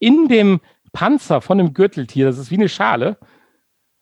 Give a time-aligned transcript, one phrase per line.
[0.00, 0.60] in dem
[0.92, 3.16] Panzer von dem Gürteltier, das ist wie eine Schale,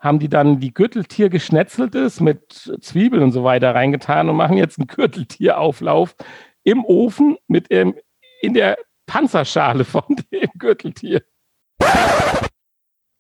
[0.00, 4.78] haben die dann die Gürteltier geschnetzeltes mit Zwiebeln und so weiter reingetan und machen jetzt
[4.78, 6.14] einen Gürteltierauflauf
[6.62, 7.94] im Ofen mit dem,
[8.40, 11.22] in der Panzerschale von dem Gürteltier.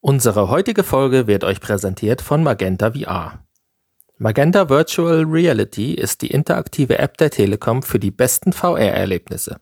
[0.00, 3.44] Unsere heutige Folge wird euch präsentiert von Magenta VR.
[4.16, 9.60] Magenta Virtual Reality ist die interaktive App der Telekom für die besten VR-Erlebnisse.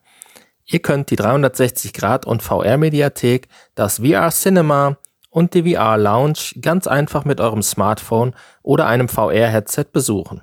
[0.68, 4.96] Ihr könnt die 360 Grad und VR-Mediathek, das VR Cinema
[5.30, 10.42] und die VR Lounge ganz einfach mit eurem Smartphone oder einem VR-Headset besuchen.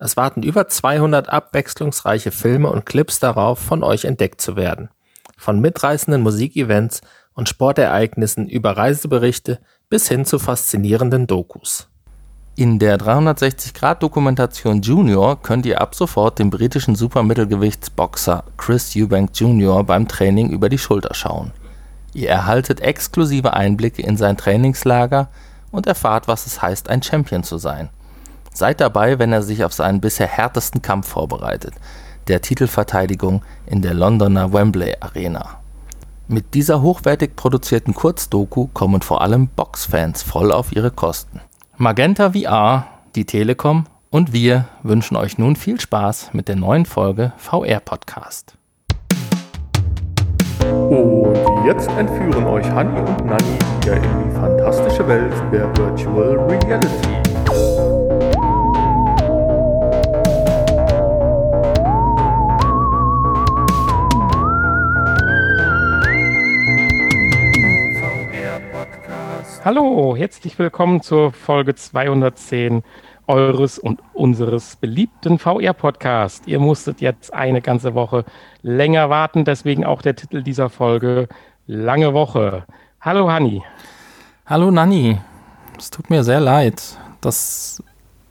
[0.00, 4.88] Es warten über 200 abwechslungsreiche Filme und Clips darauf, von euch entdeckt zu werden.
[5.38, 7.02] Von mitreißenden Musikevents
[7.34, 11.91] und Sportereignissen über Reiseberichte bis hin zu faszinierenden Dokus.
[12.54, 19.82] In der 360-Grad-Dokumentation Junior könnt ihr ab sofort dem britischen Supermittelgewichtsboxer Chris Eubank Jr.
[19.84, 21.52] beim Training über die Schulter schauen.
[22.12, 25.28] Ihr erhaltet exklusive Einblicke in sein Trainingslager
[25.70, 27.88] und erfahrt, was es heißt, ein Champion zu sein.
[28.52, 31.72] Seid dabei, wenn er sich auf seinen bisher härtesten Kampf vorbereitet,
[32.28, 35.58] der Titelverteidigung in der Londoner Wembley Arena.
[36.28, 41.40] Mit dieser hochwertig produzierten Kurzdoku kommen vor allem Boxfans voll auf ihre Kosten.
[41.82, 47.32] Magenta VR, die Telekom und wir wünschen euch nun viel Spaß mit der neuen Folge
[47.38, 48.56] VR Podcast.
[50.60, 58.11] Und jetzt entführen euch Hani und Nani wieder in die fantastische Welt der Virtual Reality.
[69.64, 72.82] Hallo, herzlich willkommen zur Folge 210
[73.28, 76.48] eures und unseres beliebten VR-Podcast.
[76.48, 78.24] Ihr musstet jetzt eine ganze Woche
[78.62, 81.28] länger warten, deswegen auch der Titel dieser Folge
[81.68, 82.64] Lange Woche.
[83.00, 83.62] Hallo Hanni.
[84.46, 85.20] Hallo Nanni.
[85.78, 87.84] Es tut mir sehr leid, dass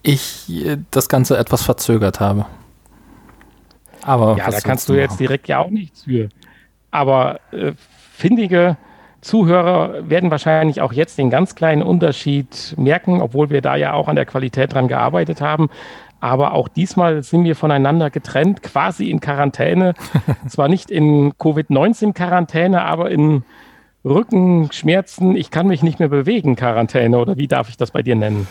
[0.04, 2.46] ich äh, das Ganze etwas verzögert habe.
[4.02, 6.28] Aber ja, da kannst du jetzt direkt ja auch nichts für.
[6.92, 7.72] Aber äh,
[8.12, 8.76] findige
[9.22, 14.08] Zuhörer werden wahrscheinlich auch jetzt den ganz kleinen Unterschied merken, obwohl wir da ja auch
[14.08, 15.70] an der Qualität dran gearbeitet haben.
[16.20, 19.94] Aber auch diesmal sind wir voneinander getrennt, quasi in Quarantäne.
[20.48, 23.44] Zwar nicht in Covid-19-Quarantäne, aber in
[24.04, 27.18] Rückenschmerzen, ich kann mich nicht mehr bewegen, Quarantäne.
[27.18, 28.48] Oder wie darf ich das bei dir nennen?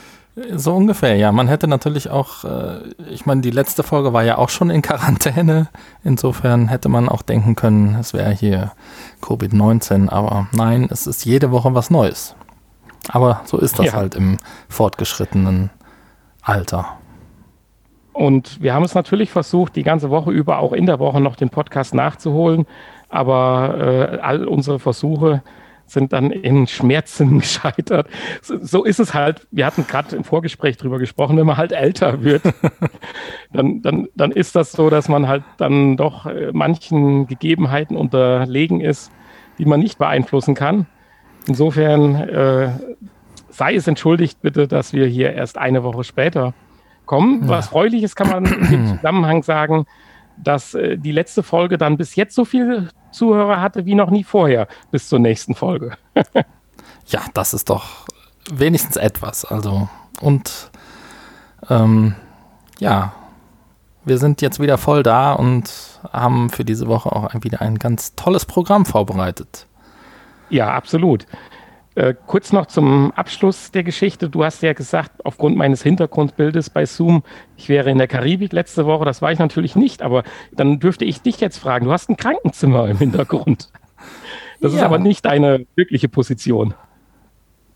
[0.54, 1.32] So ungefähr, ja.
[1.32, 2.80] Man hätte natürlich auch, äh,
[3.10, 5.68] ich meine, die letzte Folge war ja auch schon in Quarantäne.
[6.04, 8.72] Insofern hätte man auch denken können, es wäre hier
[9.22, 10.08] Covid-19.
[10.08, 12.34] Aber nein, es ist jede Woche was Neues.
[13.08, 13.92] Aber so ist das ja.
[13.92, 15.70] halt im fortgeschrittenen
[16.42, 16.98] Alter.
[18.12, 21.36] Und wir haben es natürlich versucht, die ganze Woche über auch in der Woche noch
[21.36, 22.66] den Podcast nachzuholen.
[23.08, 25.42] Aber äh, all unsere Versuche
[25.92, 28.08] sind dann in Schmerzen gescheitert.
[28.42, 29.46] So, ist es halt.
[29.50, 32.42] Wir hatten gerade im Vorgespräch drüber gesprochen, wenn man halt älter wird,
[33.52, 38.80] dann, dann, dann ist das so, dass man halt dann doch äh, manchen Gegebenheiten unterlegen
[38.80, 39.10] ist,
[39.58, 40.86] die man nicht beeinflussen kann.
[41.46, 42.70] Insofern äh,
[43.50, 46.54] sei es entschuldigt bitte, dass wir hier erst eine Woche später
[47.06, 47.48] kommen.
[47.48, 49.86] Was Freuliches kann man in dem Zusammenhang sagen,
[50.42, 54.24] dass äh, die letzte Folge dann bis jetzt so viel Zuhörer hatte wie noch nie
[54.24, 55.96] vorher bis zur nächsten Folge.
[57.06, 58.06] ja, das ist doch
[58.52, 59.44] wenigstens etwas.
[59.44, 59.88] Also,
[60.20, 60.70] und
[61.68, 62.14] ähm,
[62.78, 63.12] ja,
[64.04, 65.70] wir sind jetzt wieder voll da und
[66.12, 69.66] haben für diese Woche auch wieder ein ganz tolles Programm vorbereitet.
[70.48, 71.26] Ja, absolut.
[71.96, 74.30] Äh, kurz noch zum Abschluss der Geschichte.
[74.30, 77.24] Du hast ja gesagt, aufgrund meines Hintergrundbildes bei Zoom,
[77.56, 79.04] ich wäre in der Karibik letzte Woche.
[79.04, 81.86] Das war ich natürlich nicht, aber dann dürfte ich dich jetzt fragen.
[81.86, 83.70] Du hast ein Krankenzimmer im Hintergrund.
[84.60, 84.78] Das ja.
[84.78, 86.74] ist aber nicht deine wirkliche Position.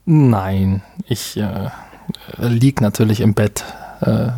[0.04, 1.70] Nein, ich äh,
[2.38, 3.64] lieg natürlich im Bett.
[4.00, 4.28] Äh,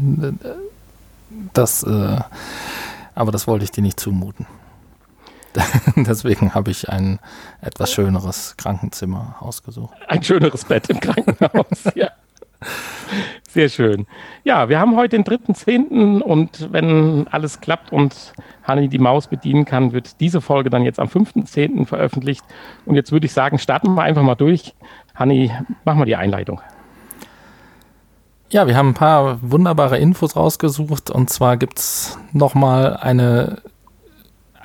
[1.53, 2.19] das, äh,
[3.15, 4.47] aber das wollte ich dir nicht zumuten.
[5.97, 7.19] Deswegen habe ich ein
[7.61, 9.95] etwas schöneres Krankenzimmer ausgesucht.
[10.09, 12.11] Ein schöneres Bett im Krankenhaus, ja.
[13.49, 14.07] Sehr schön.
[14.45, 16.21] Ja, wir haben heute den 3.10.
[16.21, 18.33] und wenn alles klappt und
[18.65, 21.87] Hanni die Maus bedienen kann, wird diese Folge dann jetzt am 5.10.
[21.87, 22.45] veröffentlicht.
[22.85, 24.75] Und jetzt würde ich sagen, starten wir einfach mal durch.
[25.15, 25.51] Hanni,
[25.85, 26.61] mach mal die Einleitung.
[28.49, 33.61] Ja, wir haben ein paar wunderbare Infos rausgesucht und zwar gibt es nochmal eine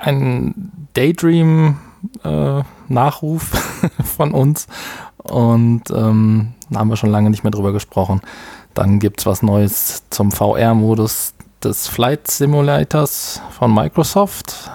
[0.02, 4.66] ein Daydream-Nachruf äh, von uns
[5.18, 8.20] und ähm, da haben wir schon lange nicht mehr drüber gesprochen.
[8.74, 14.70] Dann gibt es was Neues zum VR-Modus des Flight Simulators von Microsoft.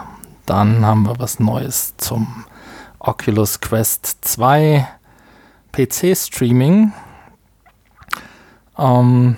[0.46, 2.46] Dann haben wir was Neues zum
[3.00, 4.88] Oculus Quest 2
[5.74, 6.94] PC-Streaming.
[8.78, 9.36] Ähm,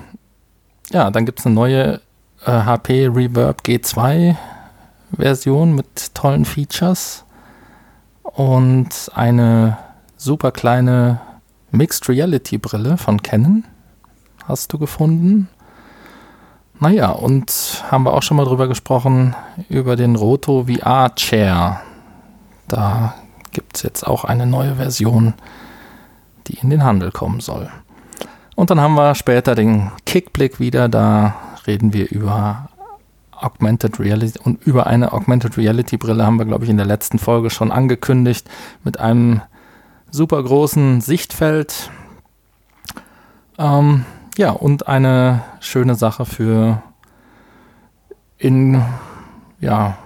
[0.91, 2.01] ja, dann gibt es eine neue
[2.45, 4.35] äh, HP Reverb G2
[5.15, 7.25] Version mit tollen Features
[8.23, 9.77] und eine
[10.17, 11.19] super kleine
[11.71, 13.63] Mixed Reality Brille von Canon
[14.47, 15.47] hast du gefunden.
[16.79, 19.35] Naja, und haben wir auch schon mal drüber gesprochen,
[19.67, 21.81] über den Roto VR Chair.
[22.67, 23.13] Da
[23.51, 25.33] gibt es jetzt auch eine neue Version,
[26.47, 27.69] die in den Handel kommen soll.
[28.55, 31.35] Und dann haben wir später den Kickblick wieder, da
[31.67, 32.68] reden wir über
[33.41, 37.19] Augmented Reality und über eine Augmented Reality Brille haben wir, glaube ich, in der letzten
[37.19, 38.49] Folge schon angekündigt
[38.83, 39.41] mit einem
[40.11, 41.89] super großen Sichtfeld.
[43.57, 44.05] Ähm,
[44.37, 46.83] ja, und eine schöne Sache für
[48.37, 48.81] in
[49.59, 49.97] ja,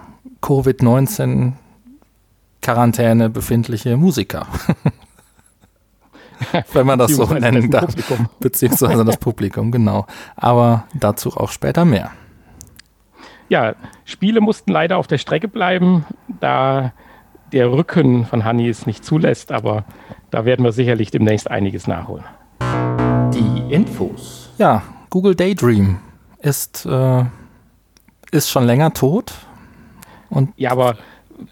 [0.42, 1.52] Covid-19
[2.60, 4.46] Quarantäne befindliche Musiker.
[6.72, 7.94] Wenn man das so nennen darf.
[8.40, 10.06] Beziehungsweise das Publikum, genau.
[10.36, 12.10] Aber dazu auch später mehr
[13.48, 13.74] ja,
[14.04, 16.04] Spiele mussten leider auf der Strecke bleiben,
[16.40, 16.92] da
[17.52, 19.84] der Rücken von Honey es nicht zulässt, aber
[20.30, 22.24] da werden wir sicherlich demnächst einiges nachholen.
[23.32, 24.52] Die Infos.
[24.58, 26.00] Ja, Google Daydream
[26.40, 27.24] ist, äh,
[28.32, 29.32] ist schon länger tot.
[30.30, 30.96] Und ja, aber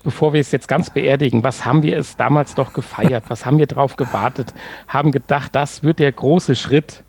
[0.03, 3.25] bevor wir es jetzt ganz beerdigen, was haben wir es damals doch gefeiert?
[3.29, 4.53] Was haben wir drauf gewartet?
[4.89, 7.05] Haben gedacht, das wird der große Schritt.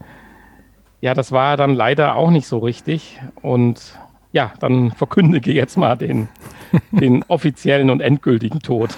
[1.02, 3.20] Ja, das war dann leider auch nicht so richtig.
[3.42, 3.98] Und
[4.34, 6.28] ja, dann verkündige jetzt mal den,
[6.92, 8.90] den offiziellen und endgültigen Tod.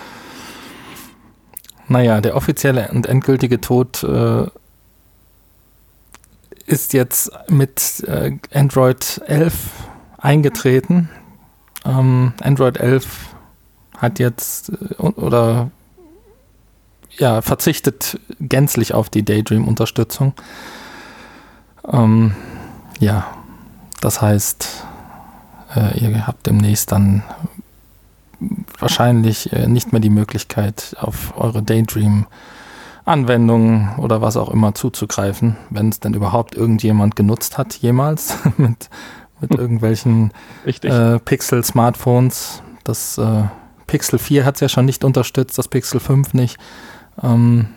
[1.88, 4.48] Naja, der offizielle und endgültige Tod äh,
[6.66, 9.54] ist jetzt mit äh, Android 11
[10.18, 11.10] eingetreten.
[11.86, 13.36] Ähm, Android 11
[13.98, 15.70] hat jetzt äh, oder
[17.18, 20.34] ja, verzichtet gänzlich auf die Daydream-Unterstützung.
[21.88, 22.36] Ähm,
[23.00, 23.28] ja,
[24.02, 24.86] das heißt,
[25.76, 27.24] äh, ihr habt demnächst dann
[28.80, 32.26] wahrscheinlich äh, nicht mehr die Möglichkeit, auf eure Daydream
[33.06, 38.90] Anwendungen oder was auch immer zuzugreifen, wenn es denn überhaupt irgendjemand genutzt hat, jemals mit,
[39.40, 39.60] mit hm.
[39.60, 40.32] irgendwelchen
[40.66, 42.64] äh, Pixel-Smartphones.
[42.84, 43.44] Das äh,
[43.88, 46.58] Pixel 4 hat es ja schon nicht unterstützt, das Pixel 5 nicht.
[47.22, 47.68] Ähm,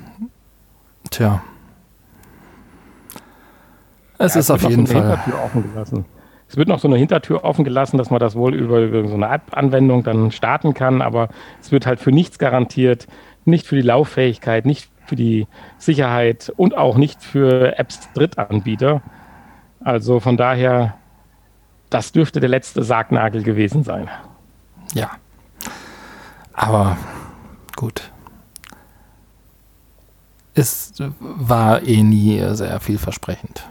[1.10, 1.42] tja.
[4.16, 5.22] Es ja, ist auf jeden Fall.
[6.48, 9.14] Es wird noch so eine Hintertür offen gelassen, dass man das wohl über, über so
[9.14, 11.28] eine App-Anwendung dann starten kann, aber
[11.60, 13.06] es wird halt für nichts garantiert,
[13.44, 15.46] nicht für die Lauffähigkeit, nicht für die
[15.76, 19.02] Sicherheit und auch nicht für Apps Drittanbieter.
[19.80, 20.94] Also von daher,
[21.90, 24.08] das dürfte der letzte Sargnagel gewesen sein.
[24.94, 25.10] Ja.
[26.54, 26.96] Aber
[27.76, 28.10] gut.
[30.54, 33.64] Es war eh nie sehr vielversprechend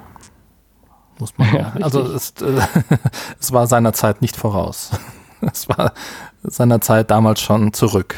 [1.20, 1.74] muss man ja.
[1.82, 2.60] Also es, äh,
[3.40, 4.92] es war seiner Zeit nicht voraus.
[5.40, 5.94] Es war
[6.42, 8.16] seiner Zeit damals schon zurück,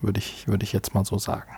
[0.00, 1.48] würde ich, würde ich jetzt mal so sagen.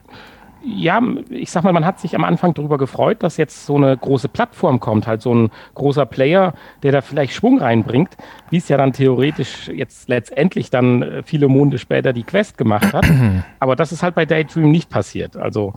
[0.63, 1.01] Ja,
[1.31, 4.29] ich sag mal, man hat sich am Anfang darüber gefreut, dass jetzt so eine große
[4.29, 8.17] Plattform kommt, halt so ein großer Player, der da vielleicht Schwung reinbringt,
[8.51, 12.93] wie es ja dann theoretisch jetzt letztendlich dann äh, viele Monde später die Quest gemacht
[12.93, 13.07] hat.
[13.61, 15.37] Aber das ist halt bei Daydream nicht passiert.
[15.37, 15.73] Also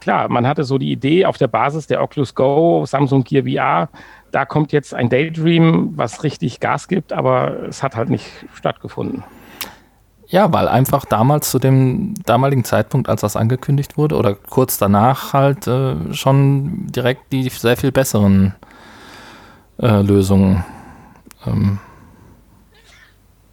[0.00, 3.88] klar, man hatte so die Idee auf der Basis der Oculus Go, Samsung Gear VR,
[4.30, 9.22] da kommt jetzt ein Daydream, was richtig Gas gibt, aber es hat halt nicht stattgefunden.
[10.26, 15.32] Ja, weil einfach damals zu dem damaligen Zeitpunkt, als das angekündigt wurde, oder kurz danach
[15.32, 18.54] halt äh, schon direkt die sehr viel besseren
[19.78, 20.64] äh, Lösungen
[21.46, 21.78] ähm,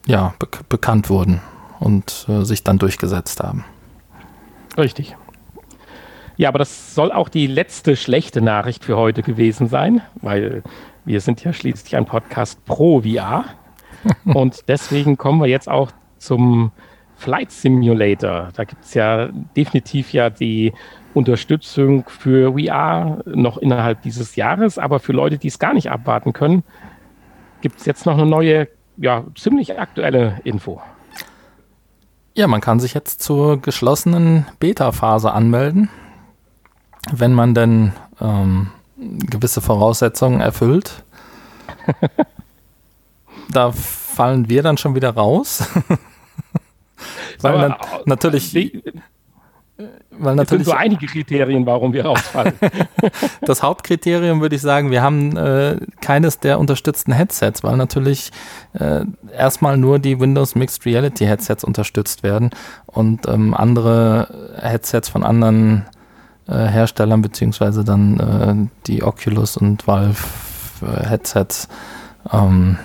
[0.07, 1.41] ja, be bekannt wurden
[1.79, 3.65] und äh, sich dann durchgesetzt haben.
[4.77, 5.15] Richtig.
[6.41, 10.63] Ja, aber das soll auch die letzte schlechte Nachricht für heute gewesen sein, weil
[11.05, 13.45] wir sind ja schließlich ein Podcast pro VR.
[14.25, 16.71] Und deswegen kommen wir jetzt auch zum
[17.15, 18.50] Flight Simulator.
[18.55, 20.74] Da gibt es ja definitiv ja die
[21.13, 26.33] Unterstützung für VR noch innerhalb dieses Jahres, aber für Leute, die es gar nicht abwarten
[26.33, 26.63] können,
[27.62, 28.67] gibt es jetzt noch eine neue,
[28.98, 30.81] ja, ziemlich aktuelle Info.
[32.33, 35.88] Ja, man kann sich jetzt zur geschlossenen Beta-Phase anmelden
[37.12, 41.03] wenn man denn ähm, gewisse Voraussetzungen erfüllt.
[43.50, 45.63] da fallen wir dann schon wieder raus.
[47.41, 48.53] Weil na natürlich.
[50.12, 50.41] weil natürlich.
[50.41, 52.53] Es sind so einige Kriterien, warum wir rausfallen.
[53.41, 58.31] das Hauptkriterium würde ich sagen, wir haben äh, keines der unterstützten Headsets, weil natürlich
[58.74, 59.05] äh,
[59.36, 62.51] erstmal nur die Windows Mixed Reality Headsets unterstützt werden
[62.86, 66.00] und ähm, andere Headsets von anderen äh,
[66.55, 70.24] Herstellern, beziehungsweise dann äh, die Oculus und Valve
[70.81, 71.67] äh, Headsets
[72.31, 72.77] ähm,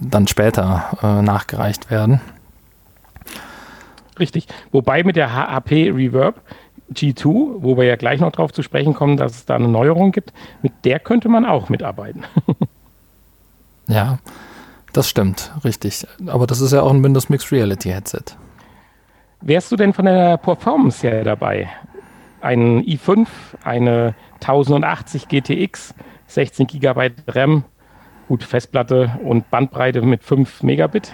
[0.00, 2.20] dann später äh, nachgereicht werden.
[4.18, 4.46] Richtig.
[4.70, 6.40] Wobei mit der HP Reverb
[6.92, 10.12] G2, wo wir ja gleich noch drauf zu sprechen kommen, dass es da eine Neuerung
[10.12, 10.32] gibt,
[10.62, 12.24] mit der könnte man auch mitarbeiten.
[13.88, 14.18] ja,
[14.92, 16.06] das stimmt, richtig.
[16.26, 18.36] Aber das ist ja auch ein Windows Mixed Reality Headset.
[19.40, 21.70] Wärst du denn von der Performance her dabei?
[22.40, 23.26] Ein i5,
[23.64, 25.94] eine 1080 GTX,
[26.26, 27.64] 16 GB RAM,
[28.28, 31.12] gut Festplatte und Bandbreite mit 5 Megabit?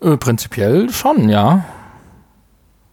[0.00, 1.64] Äh, prinzipiell schon, ja.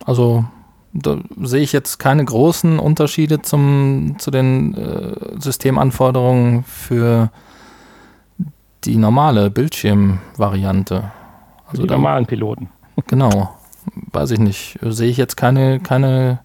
[0.06, 0.46] Also
[0.94, 7.32] da sehe ich jetzt keine großen Unterschiede zum, zu den äh, Systemanforderungen für
[8.84, 11.12] die normale Bildschirmvariante.
[11.68, 12.70] Also die normalen Piloten.
[13.08, 13.56] Genau.
[14.12, 14.78] Weiß ich nicht.
[14.82, 16.40] Sehe ich jetzt keine, keine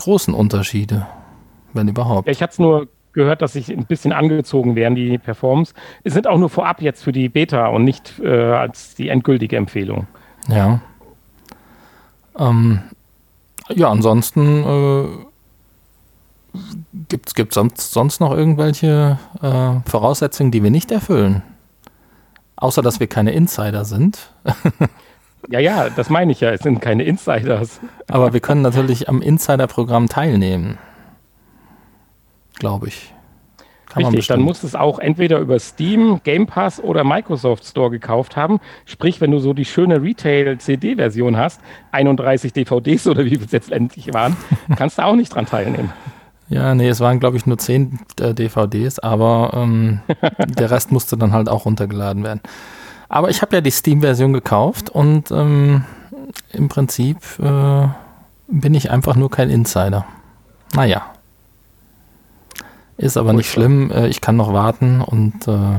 [0.00, 1.06] großen Unterschiede,
[1.74, 2.26] wenn überhaupt.
[2.26, 5.74] Ja, ich hatte es nur gehört, dass sich ein bisschen angezogen werden, die Performance.
[6.04, 9.56] Es sind auch nur vorab jetzt für die Beta und nicht äh, als die endgültige
[9.56, 10.06] Empfehlung.
[10.48, 10.80] Ja.
[12.38, 12.80] Ähm,
[13.68, 15.04] ja, ansonsten äh,
[17.08, 21.42] gibt es sonst, sonst noch irgendwelche äh, Voraussetzungen, die wir nicht erfüllen?
[22.56, 24.32] Außer, dass wir keine Insider sind.
[25.50, 26.50] ja, ja, das meine ich ja.
[26.50, 27.80] Es sind keine Insiders.
[28.08, 30.78] Aber wir können natürlich am Insider-Programm teilnehmen
[32.60, 33.12] glaube ich.
[33.88, 37.90] Kann Richtig, dann musst du es auch entweder über Steam, Game Pass oder Microsoft Store
[37.90, 38.60] gekauft haben.
[38.84, 44.14] Sprich, wenn du so die schöne Retail-CD-Version hast, 31 DVDs oder wie es jetzt endlich
[44.14, 44.36] waren,
[44.76, 45.92] kannst du auch nicht dran teilnehmen.
[46.48, 50.00] Ja, nee, es waren, glaube ich, nur 10 äh, DVDs, aber ähm,
[50.46, 52.40] der Rest musste dann halt auch runtergeladen werden.
[53.10, 55.84] Aber ich habe ja die Steam-Version gekauft und ähm,
[56.52, 57.88] im Prinzip äh,
[58.46, 60.06] bin ich einfach nur kein Insider.
[60.74, 61.02] Naja.
[62.96, 63.90] Ist aber nicht schlimm.
[63.90, 65.78] Äh, ich kann noch warten und äh,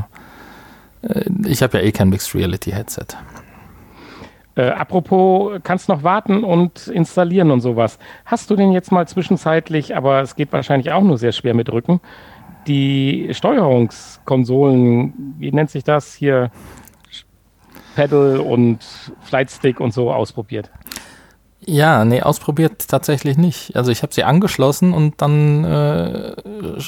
[1.07, 3.15] äh, ich habe ja eh kein Mixed Reality Headset.
[4.55, 7.97] Äh, apropos, kannst noch warten und installieren und sowas.
[8.25, 11.71] Hast du denn jetzt mal zwischenzeitlich, aber es geht wahrscheinlich auch nur sehr schwer mit
[11.71, 12.01] Rücken,
[12.67, 16.51] die Steuerungskonsolen, wie nennt sich das hier,
[17.95, 18.79] Pedal und
[19.21, 20.69] Flightstick und so ausprobiert?
[21.63, 23.75] Ja, nee, ausprobiert tatsächlich nicht.
[23.75, 26.33] Also ich habe sie angeschlossen und dann äh,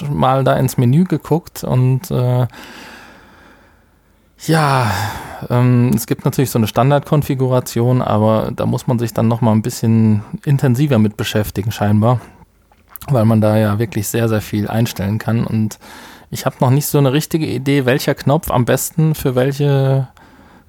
[0.09, 2.47] mal da ins Menü geguckt und äh,
[4.45, 4.91] ja,
[5.49, 9.51] ähm, es gibt natürlich so eine Standardkonfiguration, aber da muss man sich dann noch mal
[9.51, 12.19] ein bisschen intensiver mit beschäftigen scheinbar,
[13.07, 15.77] weil man da ja wirklich sehr, sehr viel einstellen kann und
[16.31, 20.07] ich habe noch nicht so eine richtige Idee, welcher Knopf am besten für welche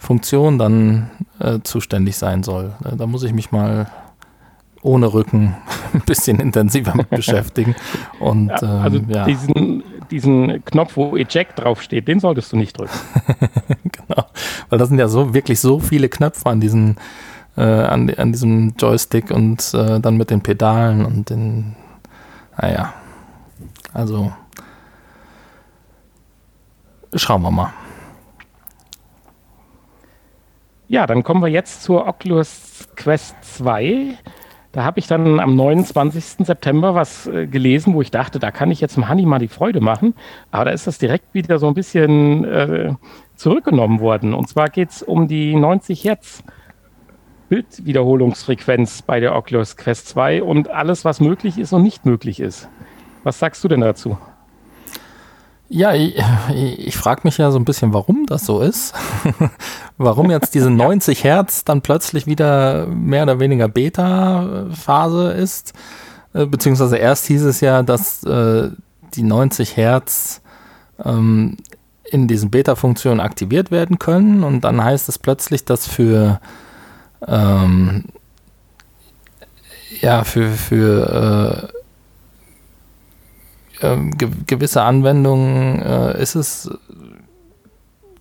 [0.04, 2.74] Funktion dann äh, zuständig sein soll.
[2.84, 3.86] Äh, da muss ich mich mal
[4.82, 5.56] ohne Rücken
[5.94, 7.74] ein bisschen intensiver mit beschäftigen.
[8.20, 9.24] Und, ja, also ähm, ja.
[9.24, 12.92] diesen, diesen Knopf, wo Eject draufsteht, den solltest du nicht drücken.
[13.82, 14.26] genau,
[14.68, 16.96] weil das sind ja so wirklich so viele Knöpfe an diesen
[17.56, 21.76] äh, an, an diesem Joystick und äh, dann mit den Pedalen und den,
[22.60, 22.92] naja,
[23.92, 24.32] also
[27.14, 27.72] schauen wir mal.
[30.86, 34.18] Ja, dann kommen wir jetzt zur Oculus Quest 2.
[34.72, 36.46] Da habe ich dann am 29.
[36.46, 39.48] September was äh, gelesen, wo ich dachte, da kann ich jetzt dem Honey mal die
[39.48, 40.14] Freude machen.
[40.50, 42.94] Aber da ist das direkt wieder so ein bisschen äh,
[43.34, 44.34] zurückgenommen worden.
[44.34, 46.42] Und zwar geht es um die 90 Hertz
[47.48, 52.68] Bildwiederholungsfrequenz bei der Oculus Quest 2 und alles, was möglich ist und nicht möglich ist.
[53.22, 54.18] Was sagst du denn dazu?
[55.68, 56.16] Ja, ich,
[56.54, 58.94] ich frage mich ja so ein bisschen, warum das so ist.
[59.98, 65.72] warum jetzt diese 90 Hertz dann plötzlich wieder mehr oder weniger Beta-Phase ist.
[66.32, 68.70] Äh, beziehungsweise erst hieß es ja, dass äh,
[69.14, 70.42] die 90 Hertz
[71.04, 71.56] ähm,
[72.04, 74.44] in diesen Beta-Funktionen aktiviert werden können.
[74.44, 76.40] Und dann heißt es plötzlich, dass für
[77.26, 78.04] ähm,
[80.00, 81.83] ja, für, für äh, äh,
[83.80, 86.70] ge gewisse Anwendungen äh, ist es,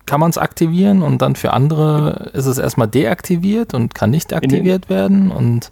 [0.06, 4.34] kann man es aktivieren und dann für andere ist es erstmal deaktiviert und kann nicht
[4.34, 5.70] aktiviert werden und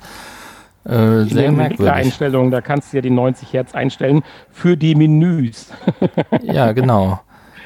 [0.85, 1.93] äh, sehr merkwürdig.
[1.95, 5.69] Einstellungen, da kannst du ja die 90 Hertz einstellen für die Menüs.
[6.43, 7.21] ja, genau.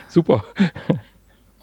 [0.08, 0.44] Super.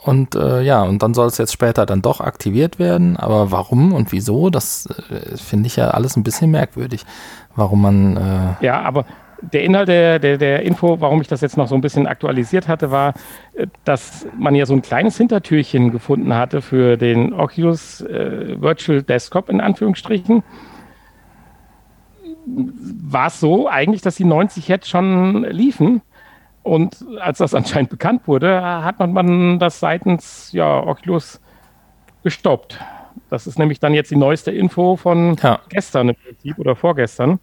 [0.03, 3.17] Und äh, ja, und dann soll es jetzt später dann doch aktiviert werden.
[3.17, 7.05] Aber warum und wieso, das äh, finde ich ja alles ein bisschen merkwürdig.
[7.55, 8.17] Warum man.
[8.17, 9.05] Äh ja, aber
[9.51, 12.67] der Inhalt der, der, der Info, warum ich das jetzt noch so ein bisschen aktualisiert
[12.67, 13.13] hatte, war,
[13.53, 19.03] äh, dass man ja so ein kleines Hintertürchen gefunden hatte für den Oculus äh, Virtual
[19.03, 20.43] Desktop in Anführungsstrichen.
[22.45, 26.01] War es so eigentlich, dass die 90 Hertz schon liefen?
[26.62, 31.41] Und als das anscheinend bekannt wurde, hat man, man das seitens ja, Oculus
[32.23, 32.79] gestoppt.
[33.29, 35.59] Das ist nämlich dann jetzt die neueste Info von ja.
[35.69, 37.39] gestern im Prinzip oder vorgestern,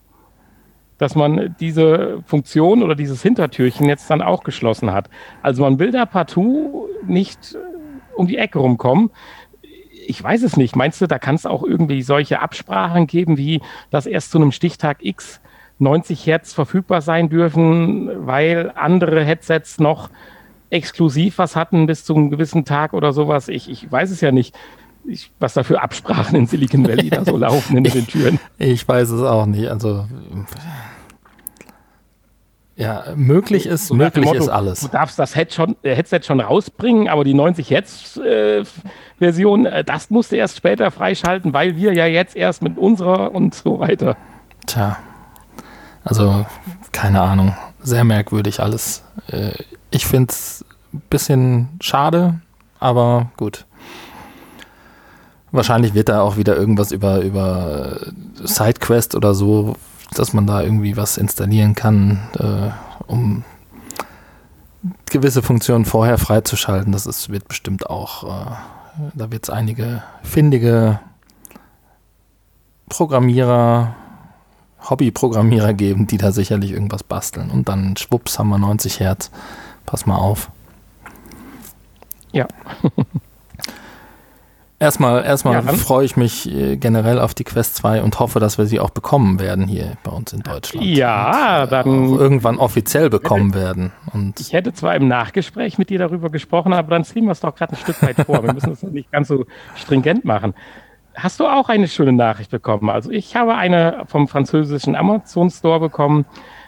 [1.00, 5.08] dass man diese Funktion oder dieses Hintertürchen jetzt dann auch geschlossen hat.
[5.42, 7.56] Also man will da partout nicht
[8.14, 9.10] um die Ecke rumkommen.
[10.06, 10.76] Ich weiß es nicht.
[10.76, 14.52] Meinst du, da kann es auch irgendwie solche Absprachen geben, wie das erst zu einem
[14.52, 15.40] Stichtag X
[15.78, 20.10] 90 Hertz verfügbar sein dürfen, weil andere Headsets noch
[20.68, 23.48] exklusiv was hatten bis zu einem gewissen Tag oder sowas.
[23.48, 24.54] Ich, ich weiß es ja nicht,
[25.04, 28.38] ich, was da für Absprachen in Silicon Valley da so laufen in den Türen.
[28.58, 29.68] Ich weiß es auch nicht.
[29.68, 30.06] Also
[32.80, 34.80] ja, möglich ist, möglich Motto, ist alles.
[34.80, 38.64] Du darfst das Head schon, äh, Headset schon rausbringen, aber die 90 Hertz äh,
[39.18, 43.34] Version, äh, das musst du erst später freischalten, weil wir ja jetzt erst mit unserer
[43.34, 44.16] und so weiter.
[44.64, 44.96] Tja,
[46.04, 46.46] also,
[46.90, 47.54] keine Ahnung.
[47.82, 49.04] Sehr merkwürdig alles.
[49.28, 49.52] Äh,
[49.90, 52.40] ich finde es ein bisschen schade,
[52.78, 53.66] aber gut.
[55.52, 57.98] Wahrscheinlich wird da auch wieder irgendwas über, über
[58.42, 59.76] SideQuest oder so,
[60.14, 62.70] dass man da irgendwie was installieren kann, äh,
[63.06, 63.44] um
[65.06, 66.92] gewisse Funktionen vorher freizuschalten.
[66.92, 68.50] Das ist, wird bestimmt auch, äh,
[69.14, 71.00] da wird es einige findige
[72.88, 73.94] Programmierer
[74.88, 77.50] Hobbyprogrammierer geben, die da sicherlich irgendwas basteln.
[77.50, 79.30] Und dann schwupps haben wir 90 Hertz.
[79.84, 80.50] Pass mal auf.
[82.32, 82.48] Ja.
[84.80, 88.58] erstmal erstmal ja, freue ich mich äh, generell auf die Quest 2 und hoffe, dass
[88.58, 90.84] wir sie auch bekommen werden hier bei uns in Deutschland.
[90.84, 92.18] Ja, und, äh, dann.
[92.18, 93.92] irgendwann offiziell bekommen hätte, werden.
[94.12, 97.40] Und ich hätte zwar im Nachgespräch mit dir darüber gesprochen, aber dann ziehen wir es
[97.40, 98.42] doch gerade ein Stück weit vor.
[98.42, 99.44] Wir müssen es nicht ganz so
[99.76, 100.54] stringent machen
[101.14, 102.88] hast du auch eine schöne Nachricht bekommen?
[102.88, 106.24] Also ich habe eine vom französischen Amazon Store bekommen,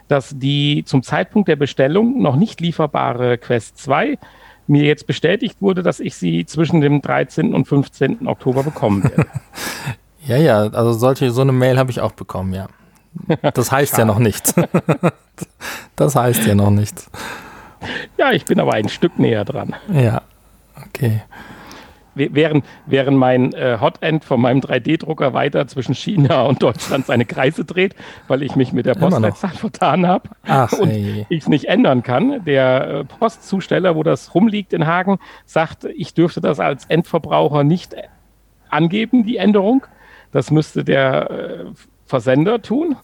[0.09, 4.19] dass die zum Zeitpunkt der Bestellung noch nicht lieferbare Quest 2
[4.67, 7.55] mir jetzt bestätigt wurde, dass ich sie zwischen dem 13.
[7.55, 8.27] und 15.
[8.27, 9.27] Oktober bekommen werde.
[10.27, 12.69] ja, ja, also solche, so eine Mail habe ich auch bekommen, ja.
[13.55, 14.55] Das heißt ja noch nichts.
[15.97, 17.11] das heißt ja noch nichts.
[18.17, 19.75] Ja, ich bin aber ein Stück näher dran.
[19.93, 20.23] Ja,
[20.87, 21.23] okay
[22.15, 27.65] während, während mein äh, Hotend von meinem 3D-Drucker weiter zwischen China und Deutschland seine Kreise
[27.65, 27.95] dreht,
[28.29, 30.31] weil ich mich mit der Postleitzahl vertan habe
[30.81, 32.45] und ich es nicht ändern kann.
[32.45, 37.95] Der äh, Postzusteller, wo das rumliegt in Hagen, sagt, ich dürfte das als Endverbraucher nicht
[38.69, 39.87] angeben, die Änderung.
[40.33, 41.65] Das müsste der äh,
[42.07, 42.97] Versender tun.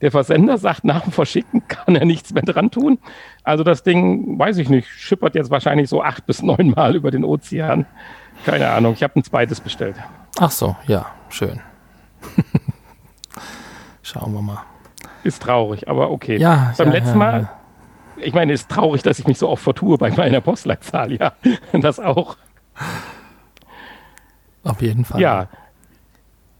[0.00, 2.98] Der Versender sagt, nach dem Verschicken kann er nichts mehr dran tun.
[3.44, 7.10] Also das Ding, weiß ich nicht, schippert jetzt wahrscheinlich so acht bis neun Mal über
[7.10, 7.86] den Ozean.
[8.44, 9.96] Keine Ahnung, ich habe ein zweites bestellt.
[10.38, 11.60] Ach so, ja, schön.
[14.02, 14.64] Schauen wir mal.
[15.22, 16.38] Ist traurig, aber okay.
[16.38, 18.24] Ja, Beim ja, letzten Mal, ja.
[18.24, 21.32] ich meine, ist traurig, dass ich mich so oft vertue bei meiner Postleitzahl, ja.
[21.72, 22.36] Das auch.
[24.64, 25.20] Auf jeden Fall.
[25.20, 25.48] Ja.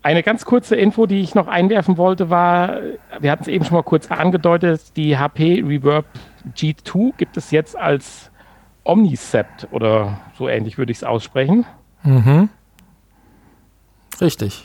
[0.03, 2.77] Eine ganz kurze Info, die ich noch einwerfen wollte, war,
[3.19, 6.07] wir hatten es eben schon mal kurz angedeutet, die HP Reverb
[6.57, 8.30] G2 gibt es jetzt als
[8.85, 11.67] Omnicept oder so ähnlich würde ich es aussprechen.
[12.03, 12.49] Mhm.
[14.21, 14.65] Richtig.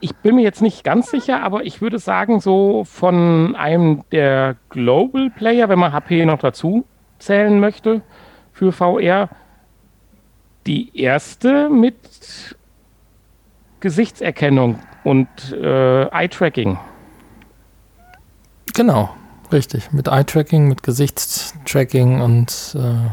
[0.00, 4.56] Ich bin mir jetzt nicht ganz sicher, aber ich würde sagen, so von einem der
[4.68, 6.84] Global Player, wenn man HP noch dazu
[7.18, 8.02] zählen möchte
[8.52, 9.28] für VR,
[10.66, 12.56] die erste mit
[13.80, 16.78] Gesichtserkennung und äh, Eye-Tracking.
[18.74, 19.10] Genau.
[19.52, 23.10] Richtig, mit Eye-Tracking, mit Gesichtstracking und äh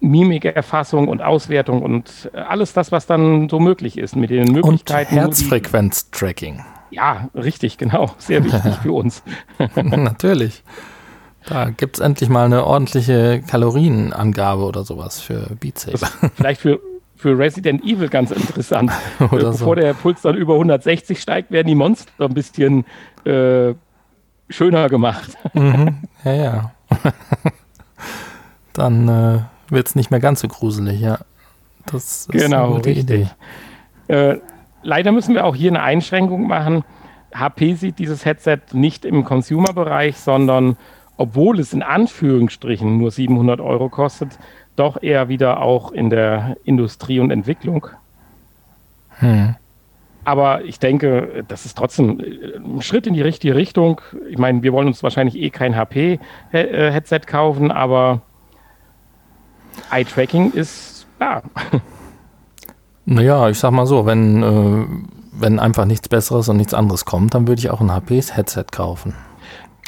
[0.00, 5.14] Mimikerfassung und Auswertung und äh, alles das, was dann so möglich ist mit den Möglichkeiten.
[5.14, 6.64] Und Herzfrequenz-Tracking.
[6.90, 8.10] Ja, richtig, genau.
[8.18, 9.22] Sehr wichtig für uns.
[9.74, 10.62] Natürlich.
[11.46, 16.08] Da gibt es endlich mal eine ordentliche Kalorienangabe oder sowas für Beat Saber.
[16.34, 16.80] Vielleicht für,
[17.16, 18.90] für Resident Evil ganz interessant.
[19.18, 19.74] Bevor so.
[19.74, 22.84] der Puls dann über 160 steigt, werden die Monster ein bisschen
[23.24, 23.74] äh,
[24.48, 25.36] schöner gemacht.
[25.54, 26.02] Mhm.
[26.24, 26.72] Ja, ja.
[28.72, 31.18] Dann äh, wird es nicht mehr ganz so gruselig, ja.
[31.86, 33.28] Das ist genau, eine gute richtig.
[34.08, 34.12] Idee.
[34.12, 34.40] Äh,
[34.82, 36.84] leider müssen wir auch hier eine Einschränkung machen.
[37.34, 40.76] HP sieht dieses Headset nicht im Consumer-Bereich, sondern
[41.16, 44.38] obwohl es in Anführungsstrichen nur 700 Euro kostet,
[44.74, 47.86] doch eher wieder auch in der Industrie und Entwicklung.
[49.18, 49.56] Hm.
[50.26, 54.00] Aber ich denke, das ist trotzdem äh, ein Schritt in die richtige Richtung.
[54.28, 58.22] Ich meine, wir wollen uns wahrscheinlich eh kein HP-Headset kaufen, aber
[59.90, 61.42] Eye-Tracking ist da.
[63.08, 64.84] Naja, ich sag mal so, wenn, äh,
[65.30, 69.14] wenn einfach nichts Besseres und nichts anderes kommt, dann würde ich auch ein HP-Headset kaufen.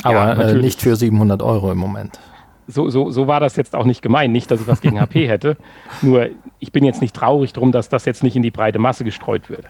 [0.04, 2.20] Aber ja, äh, nicht für 700 Euro im Moment.
[2.68, 4.32] So, so, so war das jetzt auch nicht gemeint.
[4.32, 5.56] Nicht, dass ich was gegen HP hätte.
[6.00, 6.28] Nur
[6.60, 9.50] ich bin jetzt nicht traurig drum, dass das jetzt nicht in die breite Masse gestreut
[9.50, 9.64] wird.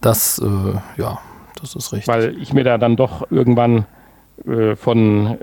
[0.00, 1.18] Das, äh, ja,
[1.60, 2.08] das ist richtig.
[2.08, 3.86] Weil ich mir da dann doch irgendwann
[4.46, 5.38] äh, von, äh,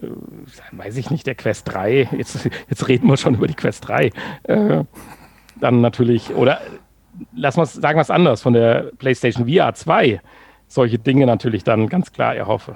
[0.72, 4.12] weiß ich nicht, der Quest 3, jetzt, jetzt reden wir schon über die Quest 3,
[4.44, 4.84] äh,
[5.60, 6.60] dann natürlich, oder
[7.34, 10.22] lass mal sagen was anderes, von der PlayStation VR 2
[10.68, 12.76] solche Dinge natürlich dann ganz klar erhoffe.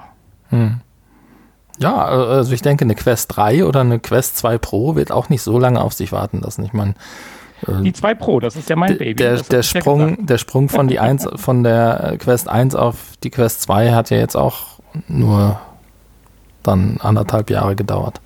[0.49, 0.81] Hm.
[1.79, 5.41] Ja, also ich denke, eine Quest 3 oder eine Quest 2 Pro wird auch nicht
[5.41, 6.63] so lange auf sich warten lassen.
[6.65, 6.95] Ich meine, äh,
[7.67, 9.15] die 2 Pro, das ist ja mein Baby.
[9.15, 13.61] Der, der Sprung, der Sprung von, die 1, von der Quest 1 auf die Quest
[13.63, 15.59] 2 hat ja jetzt auch nur
[16.63, 18.21] dann anderthalb Jahre gedauert.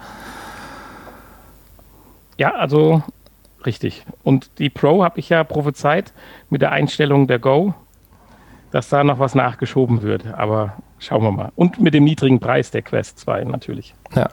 [2.38, 3.04] Ja, also
[3.66, 4.06] richtig.
[4.24, 6.14] Und die Pro habe ich ja prophezeit
[6.50, 7.74] mit der Einstellung der Go,
[8.72, 10.26] dass da noch was nachgeschoben wird.
[10.34, 11.52] Aber Schauen wir mal.
[11.56, 13.94] Und mit dem niedrigen Preis der Quest 2 natürlich.
[14.16, 14.30] Ja.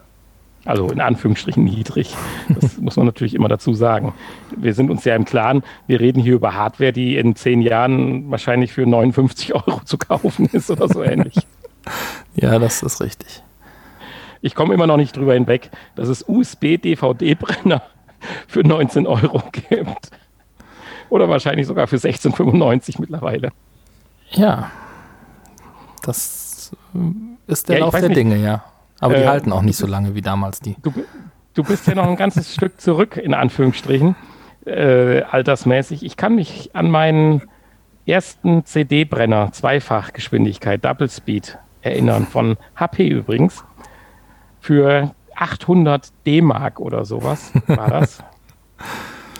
[0.65, 2.15] Also in Anführungsstrichen niedrig.
[2.49, 4.13] Das muss man natürlich immer dazu sagen.
[4.57, 8.31] Wir sind uns ja im Klaren, wir reden hier über Hardware, die in zehn Jahren
[8.31, 11.37] wahrscheinlich für 59 Euro zu kaufen ist oder so ähnlich.
[12.37, 13.43] Ja, das ist richtig.
[14.43, 17.83] Ich komme immer noch nicht drüber hinweg, dass es USB-DVD-Brenner
[18.47, 20.11] für 19 Euro gibt.
[21.09, 23.51] Oder wahrscheinlich sogar für 16,95 mittlerweile.
[24.31, 24.71] Ja,
[26.03, 26.73] das
[27.47, 28.17] ist der ja, Lauf der nicht.
[28.17, 28.63] Dinge, ja.
[29.01, 30.77] Aber äh, die halten auch nicht so lange wie damals die.
[30.83, 30.93] Du,
[31.55, 34.15] du bist ja noch ein ganzes Stück zurück, in Anführungsstrichen,
[34.67, 36.05] äh, altersmäßig.
[36.05, 37.43] Ich kann mich an meinen
[38.07, 43.65] ersten CD-Brenner, Zweifachgeschwindigkeit, Double Speed erinnern, von HP übrigens,
[44.61, 48.23] für 800 D-Mark oder sowas war das.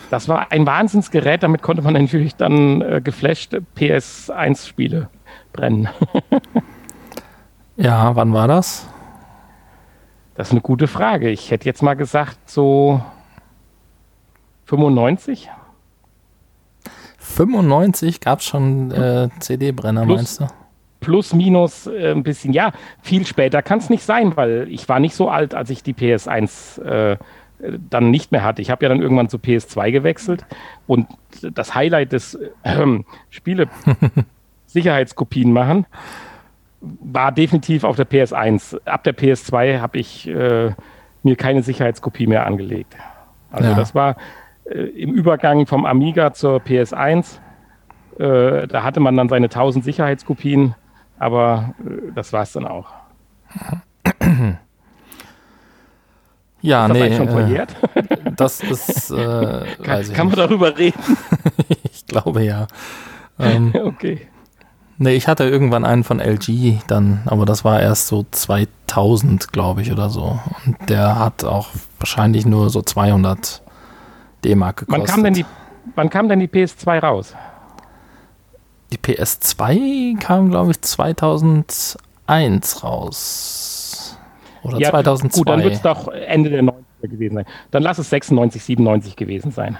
[0.09, 5.07] Das war ein Wahnsinnsgerät, damit konnte man natürlich dann äh, geflashte PS1-Spiele
[5.53, 5.87] brennen.
[7.77, 8.87] Ja, wann war das?
[10.35, 11.29] Das ist eine gute Frage.
[11.29, 13.01] Ich hätte jetzt mal gesagt, so
[14.65, 15.49] 95.
[17.17, 20.47] 95 gab es schon äh, CD-Brenner, meinst du?
[20.99, 22.53] Plus, minus äh, ein bisschen.
[22.53, 25.83] Ja, viel später kann es nicht sein, weil ich war nicht so alt, als ich
[25.83, 27.17] die PS1 äh,
[27.89, 28.61] dann nicht mehr hatte.
[28.61, 30.45] Ich habe ja dann irgendwann zu PS2 gewechselt
[30.87, 31.07] und
[31.41, 32.85] das Highlight des äh,
[33.29, 33.67] Spiele
[34.65, 35.85] Sicherheitskopien machen
[36.81, 38.79] war definitiv auf der PS1.
[38.85, 40.71] Ab der PS2 habe ich äh,
[41.23, 42.95] mir keine Sicherheitskopie mehr angelegt.
[43.51, 43.75] Also ja.
[43.75, 44.15] das war
[44.65, 47.39] äh, im Übergang vom Amiga zur PS1.
[48.17, 50.75] Äh, da hatte man dann seine 1000 Sicherheitskopien,
[51.19, 52.87] aber äh, das war es dann auch.
[56.63, 57.17] Ja, ist das nee.
[57.17, 57.75] schon äh, verjährt?
[58.37, 59.11] das ist.
[59.11, 61.17] Äh, kann, kann man darüber reden?
[61.91, 62.67] ich glaube ja.
[63.39, 64.27] Ähm, okay.
[65.01, 69.81] Nee, ich hatte irgendwann einen von LG dann, aber das war erst so 2000, glaube
[69.81, 70.39] ich, oder so.
[70.63, 73.63] Und der hat auch wahrscheinlich nur so 200
[74.45, 75.01] D-Mark gekostet.
[75.01, 75.43] Wann kam, denn die,
[75.95, 77.33] wann kam denn die PS2 raus?
[78.93, 84.19] Die PS2 kam, glaube ich, 2001 raus.
[84.61, 85.39] Oder ja, 2002.
[85.39, 87.45] Gut, dann wird es doch Ende der 90er gewesen sein.
[87.71, 89.79] Dann lass es 96, 97 gewesen sein.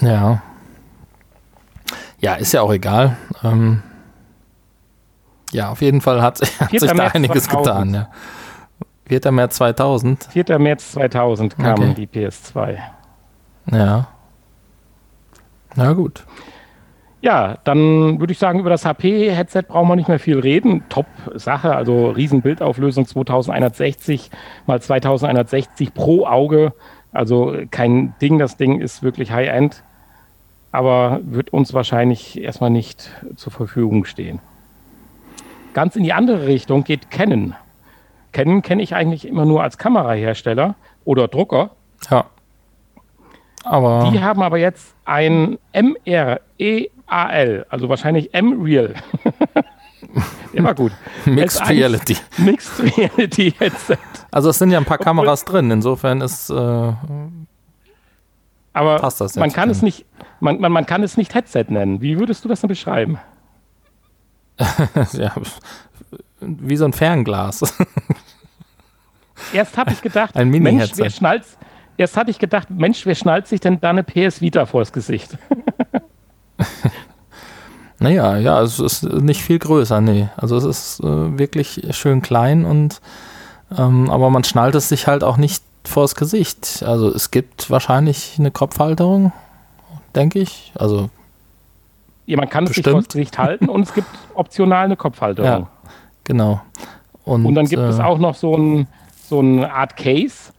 [0.00, 0.40] Ja.
[2.22, 3.16] Ja, ist ja auch egal.
[3.42, 3.82] Ähm,
[5.50, 7.66] ja, auf jeden Fall hat, hat sich da März einiges 2000.
[7.66, 7.94] getan.
[7.94, 8.08] Ja.
[9.20, 9.32] 4.
[9.32, 10.28] März 2000.
[10.30, 10.58] 4.
[10.58, 11.94] März 2000 kam okay.
[11.94, 12.78] die PS2.
[13.70, 14.06] Ja.
[15.74, 16.24] Na gut.
[17.20, 20.84] Ja, dann würde ich sagen, über das HP-Headset brauchen wir nicht mehr viel reden.
[20.88, 24.30] Top-Sache, also Riesenbildauflösung 2160
[24.66, 26.72] mal 2160 pro Auge.
[27.12, 29.84] Also kein Ding, das Ding ist wirklich High-End
[30.72, 34.40] aber wird uns wahrscheinlich erstmal nicht zur Verfügung stehen.
[35.74, 37.54] Ganz in die andere Richtung geht Canon.
[38.32, 41.70] Canon kenne ich eigentlich immer nur als Kamerahersteller oder Drucker.
[42.10, 42.24] Ja.
[43.64, 48.94] Aber die haben aber jetzt ein MREAL, also wahrscheinlich M-Real.
[50.52, 50.92] Immer gut.
[51.24, 52.16] Mixed Reality.
[52.38, 53.98] Mixed Reality Headset.
[54.30, 56.92] Also es sind ja ein paar Kameras drin, insofern ist äh,
[58.72, 60.06] aber passt das man kann es nicht,
[60.40, 62.00] man, man, man kann es nicht Headset nennen.
[62.00, 63.18] Wie würdest du das denn beschreiben?
[65.12, 65.32] ja,
[66.40, 67.62] wie so ein Fernglas.
[69.52, 71.02] erst habe ich gedacht, Ein Mensch, Mini-Headset.
[71.02, 71.44] wer schnallt,
[71.96, 75.36] erst hatte ich gedacht, Mensch, wer schnallt sich denn da eine PS Vita vors Gesicht?
[78.02, 80.28] Naja, ja, es ist nicht viel größer, nee.
[80.36, 83.00] Also es ist äh, wirklich schön klein und
[83.78, 86.82] ähm, aber man schnallt es sich halt auch nicht vors Gesicht.
[86.84, 89.32] Also es gibt wahrscheinlich eine Kopfhalterung,
[90.14, 90.72] denke ich.
[90.76, 91.10] Also
[92.26, 92.94] Ja, man kann es sich Bestimmt.
[92.94, 95.50] vors Gesicht halten und es gibt optional eine Kopfhalterung.
[95.50, 95.68] Ja,
[96.24, 96.60] genau.
[97.24, 100.52] Und, Und dann gibt äh, es auch noch so, ein, so eine Art Case,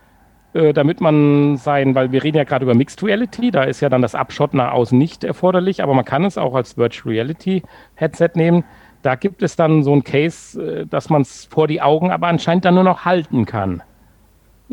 [0.54, 3.90] äh, damit man sein, weil wir reden ja gerade über Mixed Reality, da ist ja
[3.90, 7.64] dann das Abschotten nach außen nicht erforderlich, aber man kann es auch als Virtual Reality
[7.96, 8.64] Headset nehmen.
[9.02, 12.28] Da gibt es dann so ein Case, äh, dass man es vor die Augen aber
[12.28, 13.82] anscheinend dann nur noch halten kann.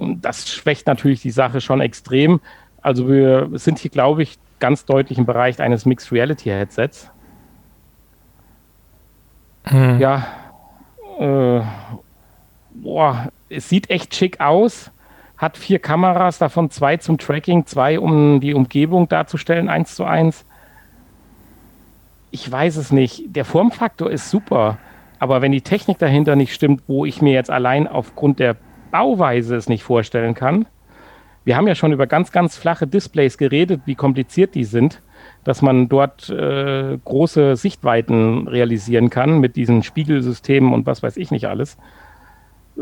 [0.00, 2.40] Und das schwächt natürlich die Sache schon extrem.
[2.80, 7.10] Also wir sind hier, glaube ich, ganz deutlich im Bereich eines Mixed Reality Headsets.
[9.64, 10.26] hm, Ja,
[11.18, 11.60] äh,
[12.70, 14.90] boah, es sieht echt schick aus.
[15.36, 20.44] Hat vier Kameras, davon zwei zum Tracking, zwei, um die Umgebung darzustellen, eins zu eins.
[22.30, 23.24] Ich weiß es nicht.
[23.34, 24.78] Der Formfaktor ist super,
[25.18, 28.56] aber wenn die Technik dahinter nicht stimmt, wo ich mir jetzt allein aufgrund der
[28.90, 30.66] Bauweise es nicht vorstellen kann.
[31.44, 35.00] Wir haben ja schon über ganz, ganz flache Displays geredet, wie kompliziert die sind,
[35.44, 41.30] dass man dort äh, große Sichtweiten realisieren kann mit diesen Spiegelsystemen und was weiß ich
[41.30, 41.78] nicht alles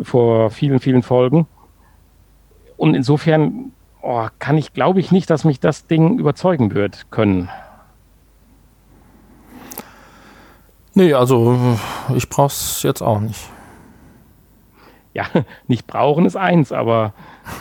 [0.02, 1.46] vor vielen, vielen Folgen.
[2.76, 7.48] Und insofern oh, kann ich, glaube ich, nicht, dass mich das Ding überzeugen wird können.
[10.94, 11.78] Nee, also
[12.14, 13.48] ich brauch's jetzt auch nicht.
[15.14, 15.24] Ja,
[15.66, 17.12] nicht brauchen ist eins, aber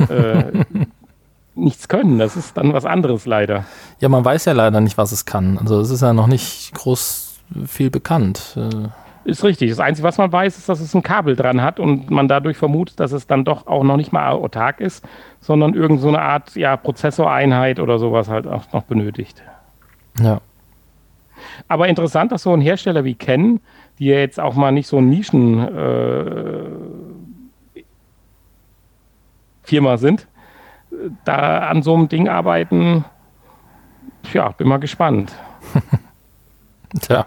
[0.10, 0.64] äh,
[1.56, 3.66] nichts können, das ist dann was anderes leider.
[4.00, 5.58] Ja, man weiß ja leider nicht, was es kann.
[5.58, 8.58] Also es ist ja noch nicht groß viel bekannt.
[8.58, 9.70] Äh, Ist richtig.
[9.70, 12.58] Das Einzige, was man weiß, ist, dass es ein Kabel dran hat und man dadurch
[12.58, 15.04] vermutet, dass es dann doch auch noch nicht mal autark ist,
[15.42, 19.42] sondern irgend so eine Art ja, Prozessoreinheit oder sowas halt auch noch benötigt.
[20.20, 20.40] ja.
[21.68, 23.60] Aber interessant, dass so ein Hersteller wie Ken,
[24.00, 26.64] die ja jetzt auch mal nicht so ein Nischen äh,
[29.68, 30.28] Firma sind,
[31.26, 33.04] da an so einem Ding arbeiten.
[34.24, 35.34] Tja, bin mal gespannt.
[37.02, 37.26] Tja.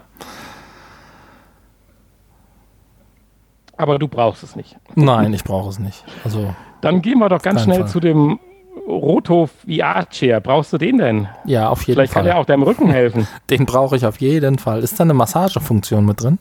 [3.77, 4.75] Aber du brauchst es nicht.
[4.95, 6.03] Nein, ich brauche es nicht.
[6.23, 7.87] Also, Dann gehen wir doch ganz schnell Fall.
[7.87, 8.39] zu dem
[8.87, 10.39] Roto VR-Chair.
[10.39, 11.27] Brauchst du den denn?
[11.45, 12.31] ja, auf jeden Vielleicht kann Fall.
[12.33, 13.27] er auch deinem Rücken helfen.
[13.49, 14.81] Den brauche ich auf jeden Fall.
[14.83, 16.39] Ist da eine Massagefunktion mit drin?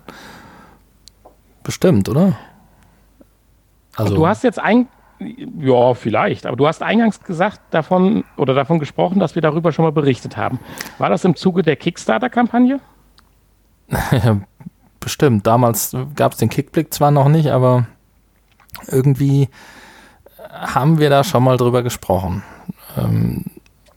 [1.62, 2.36] Bestimmt, oder?
[3.96, 4.88] Also, Du hast jetzt ein,
[5.58, 9.84] ja, vielleicht, aber du hast eingangs gesagt davon oder davon gesprochen, dass wir darüber schon
[9.84, 10.58] mal berichtet haben.
[10.98, 12.80] War das im Zuge der Kickstarter-Kampagne?
[15.00, 15.46] bestimmt.
[15.46, 17.86] Damals gab es den Kickblick zwar noch nicht, aber
[18.88, 19.48] irgendwie
[20.50, 22.42] haben wir da schon mal drüber gesprochen.
[22.96, 23.44] Ähm,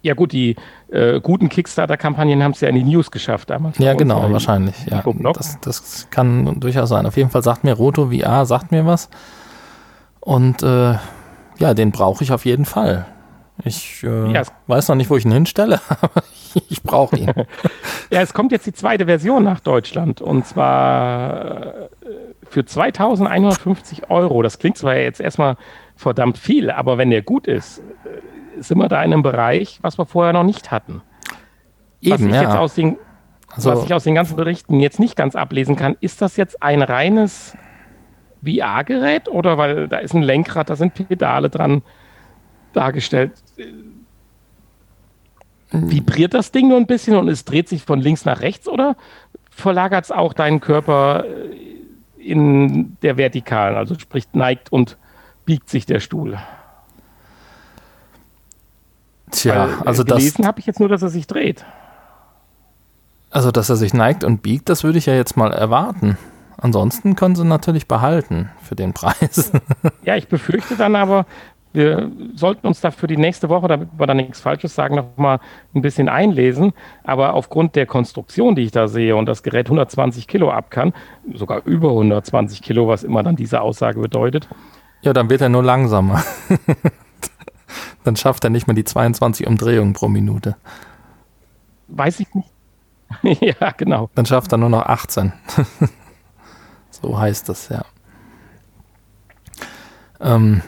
[0.01, 0.55] Ja, gut, die
[0.91, 3.77] äh, guten Kickstarter-Kampagnen haben es ja in die News geschafft damals.
[3.77, 4.75] ja, genau, in wahrscheinlich.
[4.89, 7.05] Ja, das, das kann durchaus sein.
[7.05, 9.09] Auf jeden Fall sagt mir Roto VR, sagt mir was.
[10.23, 10.95] Und äh,
[11.57, 13.05] ja, den brauche ich auf jeden Fall.
[13.65, 16.23] Ich äh, Ja, weiß noch nicht, wo ich ihn hinstelle, aber
[16.69, 17.31] ich brauche ihn.
[18.09, 21.89] Ja, es kommt jetzt die zweite Version nach Deutschland und zwar äh,
[22.47, 24.41] für 2150 Euro.
[24.43, 25.57] Das klingt zwar jetzt erstmal
[25.95, 29.97] verdammt viel, aber wenn der gut ist, äh, sind wir da in einem Bereich, was
[29.97, 31.01] wir vorher noch nicht hatten.
[32.01, 32.59] was Eben, ich jetzt ja.
[32.59, 32.97] aus den,
[33.51, 36.61] Also, was ich aus den ganzen Berichten jetzt nicht ganz ablesen kann, ist das jetzt
[36.63, 37.57] ein reines
[38.45, 41.81] VR-Gerät oder weil da ist ein Lenkrad, da sind Pedale dran
[42.73, 43.31] dargestellt.
[45.71, 48.95] Vibriert das Ding nur ein bisschen und es dreht sich von links nach rechts oder
[49.49, 54.97] verlagert es auch deinen Körper äh, in der Vertikalen, also sprich neigt und
[55.45, 56.37] biegt sich der Stuhl?
[59.33, 61.65] tja, Weil, äh, also das, gelesen habe ich jetzt nur, dass er sich dreht.
[63.29, 66.17] Also, dass er sich neigt und biegt, das würde ich ja jetzt mal erwarten.
[66.57, 69.51] Ansonsten können sie natürlich behalten für den Preis.
[70.05, 71.25] Ja, ich befürchte dann aber,
[71.71, 75.17] wir sollten uns da für die nächste Woche, damit wir da nichts Falsches sagen, noch
[75.17, 75.39] mal
[75.73, 76.73] ein bisschen einlesen.
[77.03, 80.93] Aber aufgrund der Konstruktion, die ich da sehe und das Gerät 120 Kilo ab kann,
[81.33, 84.47] sogar über 120 Kilo, was immer dann diese Aussage bedeutet,
[85.03, 86.23] ja, dann wird er nur langsamer.
[88.05, 90.55] dann schafft er nicht mehr die 22 Umdrehungen pro Minute.
[91.89, 92.49] weiß ich nicht.
[93.41, 94.09] ja, genau.
[94.15, 95.33] Dann schafft er nur noch 18.
[97.03, 97.83] so heißt das, ja.
[100.21, 100.61] Ähm,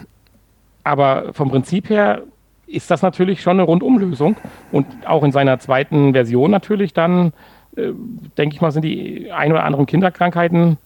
[0.84, 2.22] Aber vom Prinzip her
[2.66, 4.36] ist das natürlich schon eine Rundumlösung.
[4.70, 7.32] Und auch in seiner zweiten Version natürlich dann,
[7.76, 7.90] äh,
[8.36, 10.78] denke ich mal, sind die ein oder anderen Kinderkrankheiten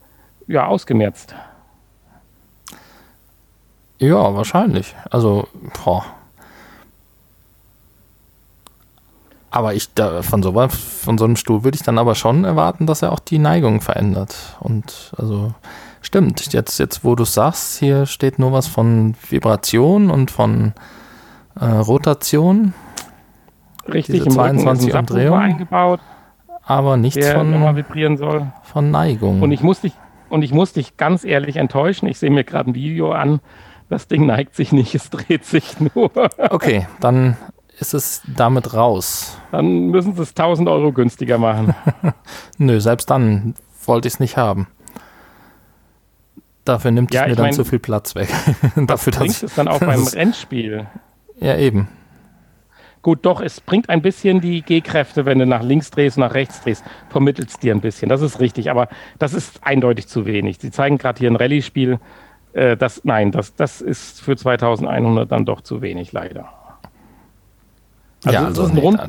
[0.47, 1.35] ja ausgemerzt.
[3.99, 4.95] Ja, wahrscheinlich.
[5.11, 5.49] Also,
[5.85, 6.05] boah.
[9.51, 12.87] Aber ich da, von so, von so einem Stuhl würde ich dann aber schon erwarten,
[12.87, 14.57] dass er auch die Neigung verändert.
[14.61, 15.53] Und also
[16.03, 20.73] stimmt, jetzt, jetzt wo du sagst, hier steht nur was von Vibration und von
[21.61, 22.75] äh, Rotation.
[23.93, 26.01] Richtig, Diese 22 Umdrehungen eingebaut,
[26.63, 28.53] aber nichts von, vibrieren soll.
[28.63, 29.43] von Neigung.
[29.43, 29.95] Und ich muss dich,
[30.29, 32.07] und ich muss dich ganz ehrlich enttäuschen.
[32.07, 33.41] Ich sehe mir gerade ein Video an.
[33.89, 36.13] Das Ding neigt sich nicht, es dreht sich nur.
[36.39, 37.37] Okay, dann
[37.81, 39.39] ist es damit raus.
[39.53, 41.75] Dann müssen sie es 1000 Euro günstiger machen.
[42.59, 44.69] Nö, selbst dann wollte ich es nicht haben.
[46.65, 48.29] Dafür nimmt Ja, es mir dann mein, zu viel Platz weg.
[48.77, 50.87] Dafür, bringt es dann auch beim Rennspiel?
[51.41, 51.89] Ja, eben.
[53.03, 56.61] Gut, doch, es bringt ein bisschen die G-Kräfte, wenn du nach links drehst, nach rechts
[56.61, 58.11] drehst, vermittelt es dir ein bisschen.
[58.11, 58.89] Das ist richtig, aber
[59.19, 60.59] das ist eindeutig zu wenig.
[60.61, 61.99] Sie zeigen gerade hier ein Rallye-Spiel.
[62.53, 66.60] Äh, das, nein, das, das ist für 2100 dann doch zu wenig, leider.
[68.25, 69.01] Also ja, es also ist ein nee, rund-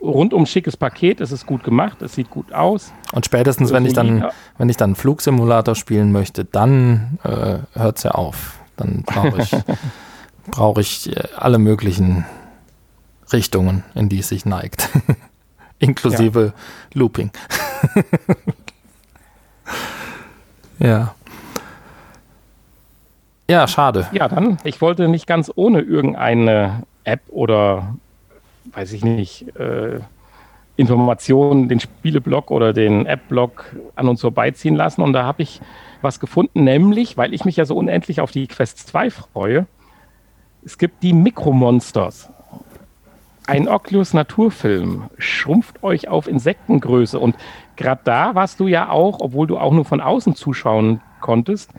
[0.00, 2.92] Rundum schickes Paket, es ist gut gemacht, es sieht gut aus.
[3.12, 4.24] Und spätestens, wenn ich dann,
[4.56, 8.58] wenn ich dann einen Flugsimulator spielen möchte, dann äh, hört es ja auf.
[8.76, 9.50] Dann brauche ich,
[10.50, 12.24] brauche ich äh, alle möglichen
[13.32, 14.88] Richtungen, in die es sich neigt.
[15.78, 16.54] Inklusive
[16.94, 17.32] Looping.
[20.78, 21.14] ja.
[23.50, 24.08] Ja, schade.
[24.12, 27.96] Ja, dann, ich wollte nicht ganz ohne irgendeine App oder,
[28.72, 30.00] weiß ich nicht, äh,
[30.76, 35.02] Informationen, den Spieleblock oder den App-Block an uns vorbeiziehen lassen.
[35.02, 35.60] Und da habe ich
[36.00, 39.66] was gefunden, nämlich, weil ich mich ja so unendlich auf die Quest 2 freue,
[40.64, 42.30] es gibt die Mikromonsters.
[43.46, 47.18] Ein Oculus Naturfilm schrumpft euch auf Insektengröße.
[47.18, 47.36] Und
[47.76, 51.70] gerade da warst du ja auch, obwohl du auch nur von außen zuschauen konntest,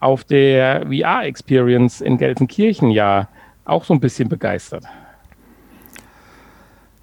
[0.00, 3.28] auf der VR-Experience in Gelsenkirchen ja
[3.66, 4.84] auch so ein bisschen begeistert.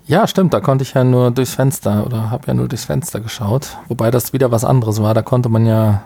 [0.08, 3.20] Ja, stimmt, da konnte ich ja nur durchs Fenster oder habe ja nur durchs Fenster
[3.20, 3.78] geschaut.
[3.90, 5.14] Wobei das wieder was anderes war.
[5.14, 6.04] Da konnte man ja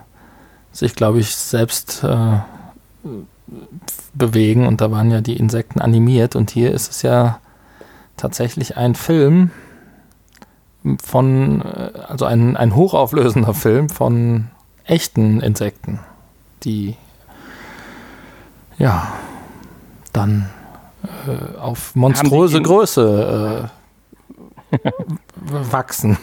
[0.72, 2.38] sich, glaube ich, selbst äh,
[4.12, 6.34] bewegen und da waren ja die Insekten animiert.
[6.34, 7.38] Und hier ist es ja
[8.16, 9.52] tatsächlich ein Film
[11.00, 14.48] von, äh, also ein, ein hochauflösender Film von
[14.84, 16.00] echten Insekten,
[16.64, 16.96] die
[18.78, 19.12] ja
[20.12, 20.50] dann
[21.04, 23.81] äh, auf monströse Größe äh,
[25.36, 26.18] wachsen.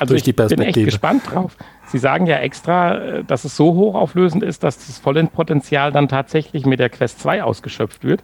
[0.00, 1.56] Also Durch ich die bin echt gespannt drauf.
[1.88, 6.64] Sie sagen ja extra, äh, dass es so hochauflösend ist, dass das Vollendpotenzial dann tatsächlich
[6.64, 8.22] mit der Quest 2 ausgeschöpft wird.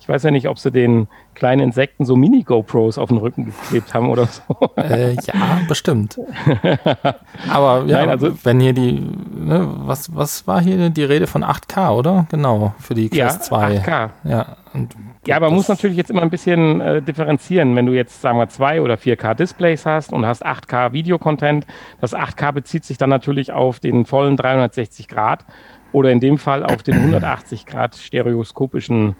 [0.00, 3.92] Ich weiß ja nicht, ob sie den kleinen Insekten so Mini-GoPros auf den Rücken geklebt
[3.92, 4.42] haben oder so.
[4.76, 6.18] Äh, ja, bestimmt.
[7.50, 11.44] Aber ja, Nein, also- wenn hier die, ne, was, was war hier die Rede von
[11.44, 12.26] 8K, oder?
[12.30, 13.78] Genau, für die Ja, Quest 2.
[13.80, 14.10] 8K.
[14.24, 14.94] Ja, und
[15.26, 17.76] Ja, aber man muss natürlich jetzt immer ein bisschen äh, differenzieren.
[17.76, 21.66] Wenn du jetzt, sagen wir, 2 oder 4K Displays hast und hast 8K Videocontent,
[22.00, 25.44] das 8K bezieht sich dann natürlich auf den vollen 360 Grad
[25.92, 29.14] oder in dem Fall auf den 180 Grad stereoskopischen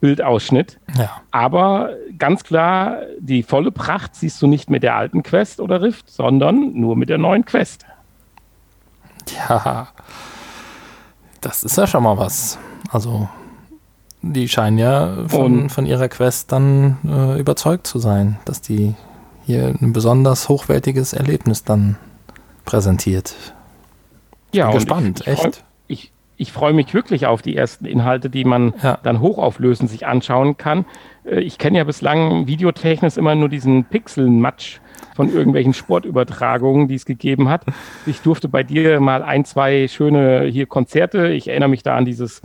[0.00, 0.78] Bildausschnitt.
[0.96, 5.82] Ja, Aber ganz klar, die volle Pracht siehst du nicht mit der alten Quest oder
[5.82, 7.84] Rift, sondern nur mit der neuen Quest.
[9.28, 9.88] ja,
[11.40, 12.58] das ist ja schon mal was.
[12.90, 13.28] Also,
[14.32, 18.94] die scheinen ja von, Und- von ihrer Quest dann äh, überzeugt zu sein, dass die
[19.44, 21.96] hier ein besonders hochwertiges Erlebnis dann
[22.64, 23.34] präsentiert.
[24.52, 25.64] Ja, gespannt, ich, ich freu- echt.
[25.88, 28.98] Ich, ich freue mich wirklich auf die ersten Inhalte, die man Ja.
[29.02, 30.84] dann hochauflösend sich anschauen kann.
[31.24, 34.78] Äh, Ich kenne ja bislang videotechnisch immer nur diesen Pixelmatsch
[35.14, 37.64] von irgendwelchen Sportübertragungen, die es gegeben hat.
[38.04, 41.28] Ich durfte bei dir mal ein, zwei schöne hier Konzerte.
[41.28, 42.42] Ich erinnere mich da an dieses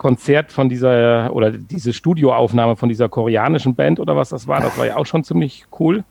[0.00, 4.62] Konzert von dieser oder diese Studioaufnahme von dieser koreanischen Band oder was das war.
[4.62, 6.04] Das war ja auch schon ziemlich cool.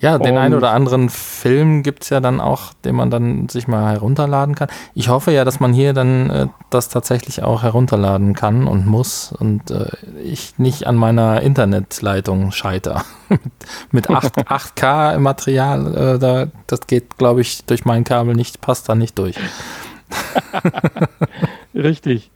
[0.00, 3.48] Ja, den Und- einen oder anderen Film gibt es ja dann auch, den man dann
[3.48, 4.66] sich mal herunterladen kann.
[4.94, 9.30] Ich hoffe ja, dass man hier dann äh, das tatsächlich auch herunterladen kann und muss
[9.30, 9.86] und äh,
[10.24, 13.04] ich nicht an meiner Internetleitung scheiter.
[13.92, 18.60] Mit 8, 8K im Material, äh, da, das geht, glaube ich, durch mein Kabel nicht,
[18.60, 19.36] passt da nicht durch.
[21.74, 22.30] Richtig.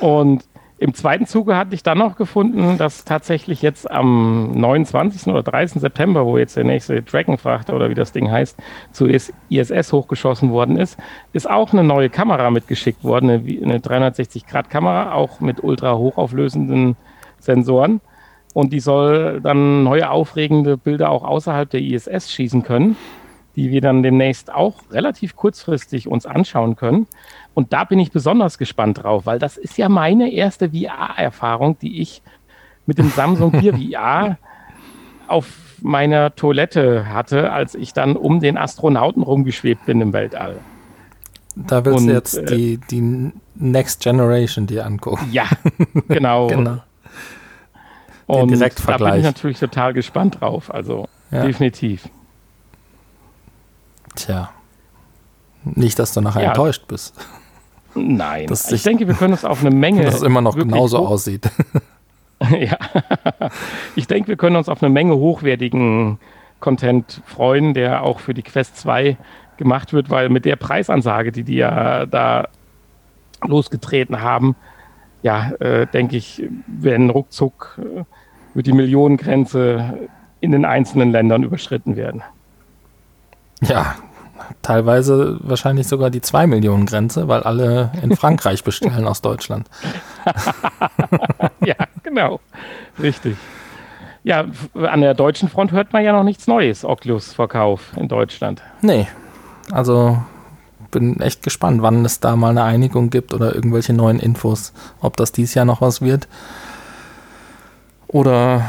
[0.00, 0.44] Und
[0.78, 5.28] im zweiten Zuge hatte ich dann noch gefunden, dass tatsächlich jetzt am 29.
[5.28, 5.80] oder 30.
[5.80, 8.58] September, wo jetzt der nächste Dragonfrachter oder wie das Ding heißt,
[8.92, 10.98] zu IS ISS hochgeschossen worden ist,
[11.32, 16.96] ist auch eine neue Kamera mitgeschickt worden, eine 360-Grad-Kamera, auch mit ultra hochauflösenden
[17.38, 18.00] Sensoren.
[18.52, 22.96] Und die soll dann neue aufregende Bilder auch außerhalb der ISS schießen können.
[23.56, 27.06] die wir dann demnächst auch relativ kurzfristig uns anschauen können.
[27.54, 32.02] Und da bin ich besonders gespannt drauf, weil das ist ja meine erste VR-Erfahrung, die
[32.02, 32.20] ich
[32.86, 34.38] mit dem Samsung Gear VR
[35.28, 35.46] auf
[35.80, 40.56] meiner Toilette hatte, als ich dann um den Astronauten rumgeschwebt bin im Weltall.
[41.56, 45.28] Da willst Und, du jetzt äh, die, die Next Generation dir angucken.
[45.30, 45.46] Ja,
[46.08, 46.46] genau.
[46.48, 46.78] genau.
[48.26, 50.72] Und da bin ich natürlich total gespannt drauf.
[50.72, 51.44] Also ja.
[51.44, 52.08] definitiv.
[54.16, 54.50] Tja.
[55.64, 56.48] Nicht, dass du nachher ja.
[56.48, 57.14] enttäuscht bist.
[57.94, 58.46] Nein.
[58.46, 60.02] Dass ich denke, wir können uns auf eine Menge.
[60.04, 61.48] Dass es immer noch genauso aussieht.
[62.50, 62.76] ja.
[63.96, 66.18] Ich denke, wir können uns auf eine Menge hochwertigen
[66.60, 69.16] Content freuen, der auch für die Quest 2
[69.56, 72.48] gemacht wird, weil mit der Preisansage, die die ja da
[73.42, 74.56] losgetreten haben,
[75.22, 78.04] ja, äh, denke ich, werden ruckzuck äh,
[78.54, 80.08] wird die Millionengrenze
[80.40, 82.22] in den einzelnen Ländern überschritten werden.
[83.62, 83.96] Ja,
[84.62, 89.68] teilweise wahrscheinlich sogar die 2 Millionen Grenze, weil alle in Frankreich bestellen aus Deutschland.
[91.64, 92.40] ja, genau.
[93.00, 93.36] Richtig.
[94.22, 98.62] Ja, an der deutschen Front hört man ja noch nichts Neues, Oculus-Verkauf in Deutschland.
[98.80, 99.06] Nee,
[99.70, 100.18] also
[100.90, 105.16] bin echt gespannt, wann es da mal eine Einigung gibt oder irgendwelche neuen Infos, ob
[105.16, 106.28] das dieses Jahr noch was wird.
[108.06, 108.64] Oder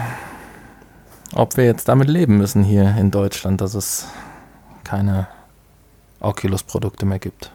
[1.35, 4.07] ob wir jetzt damit leben müssen hier in Deutschland, dass es
[4.83, 5.27] keine
[6.25, 7.51] Oculus-Produkte mehr gibt.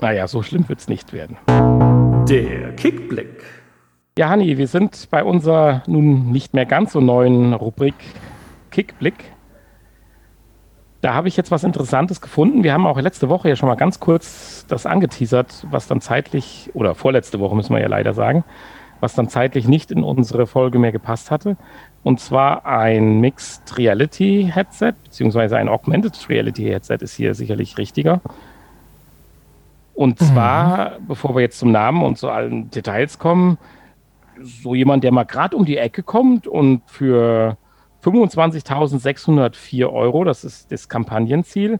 [0.00, 1.36] Naja, so schlimm wird es nicht werden.
[2.28, 3.44] Der Kickblick.
[4.18, 7.94] Ja, Hanni, wir sind bei unserer nun nicht mehr ganz so neuen Rubrik
[8.70, 9.32] Kickblick.
[11.00, 12.62] Da habe ich jetzt was Interessantes gefunden.
[12.62, 16.70] Wir haben auch letzte Woche ja schon mal ganz kurz das angeteasert, was dann zeitlich,
[16.74, 18.44] oder vorletzte Woche müssen wir ja leider sagen,
[19.00, 21.56] was dann zeitlich nicht in unsere Folge mehr gepasst hatte.
[22.02, 28.20] Und zwar ein Mixed Reality Headset, beziehungsweise ein Augmented Reality Headset ist hier sicherlich richtiger.
[29.94, 30.24] Und mhm.
[30.24, 31.06] zwar, mhm.
[31.08, 33.58] bevor wir jetzt zum Namen und zu allen Details kommen,
[34.42, 37.58] so jemand, der mal gerade um die Ecke kommt und für
[38.02, 41.78] 25.604 Euro, das ist das Kampagnenziel,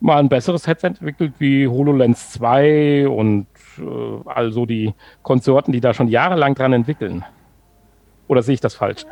[0.00, 3.46] mal ein besseres Headset entwickelt wie HoloLens 2 und
[3.78, 7.24] äh, also die Konsorten, die da schon jahrelang dran entwickeln.
[8.26, 9.06] Oder sehe ich das falsch?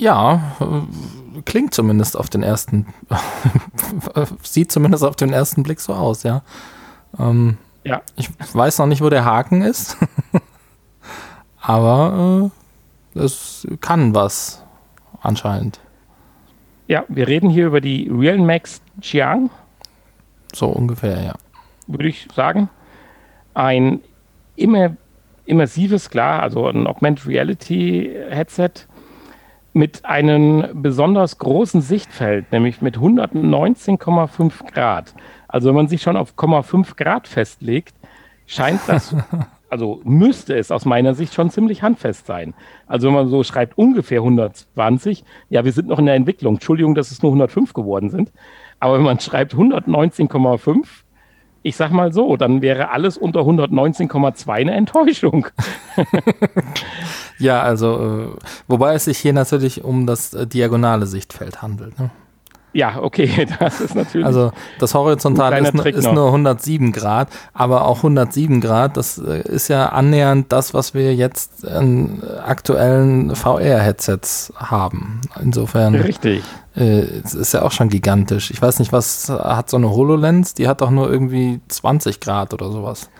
[0.00, 2.86] Ja, äh, klingt zumindest auf den ersten,
[4.42, 6.40] sieht zumindest auf den ersten Blick so aus, ja.
[7.18, 8.00] Ähm, ja.
[8.16, 9.98] Ich weiß noch nicht, wo der Haken ist,
[11.60, 12.50] aber
[13.14, 14.64] äh, es kann was
[15.20, 15.80] anscheinend.
[16.88, 19.50] Ja, wir reden hier über die Realmax Xiang.
[20.54, 21.34] So ungefähr, ja.
[21.88, 22.70] Würde ich sagen.
[23.52, 24.00] Ein
[24.56, 24.96] immer,
[25.44, 28.86] immersives, klar, also ein Augmented Reality Headset
[29.80, 35.14] mit einem besonders großen Sichtfeld, nämlich mit 119,5 Grad.
[35.48, 37.94] Also wenn man sich schon auf 0,5 Grad festlegt,
[38.44, 39.16] scheint das
[39.70, 42.52] also müsste es aus meiner Sicht schon ziemlich handfest sein.
[42.86, 46.56] Also wenn man so schreibt ungefähr 120, ja, wir sind noch in der Entwicklung.
[46.56, 48.32] Entschuldigung, dass es nur 105 geworden sind.
[48.80, 50.84] Aber wenn man schreibt 119,5,
[51.62, 55.46] ich sag mal so, dann wäre alles unter 119,2 eine Enttäuschung.
[57.40, 61.98] ja, also, äh, wobei es sich hier natürlich um das äh, diagonale Sichtfeld handelt.
[61.98, 62.10] Ne?
[62.72, 64.26] Ja, okay, das ist natürlich.
[64.26, 69.68] Also das Horizontale ist, ist, nur 107 Grad, aber auch 107 Grad, das äh, ist
[69.68, 75.20] ja annähernd das, was wir jetzt in aktuellen VR-Headsets haben.
[75.42, 75.94] Insofern.
[75.96, 76.44] Richtig.
[76.76, 78.50] Äh, es ist ja auch schon gigantisch.
[78.50, 80.54] Ich weiß nicht, was hat so eine HoloLens?
[80.54, 83.10] Die hat doch nur irgendwie 20 Grad oder sowas.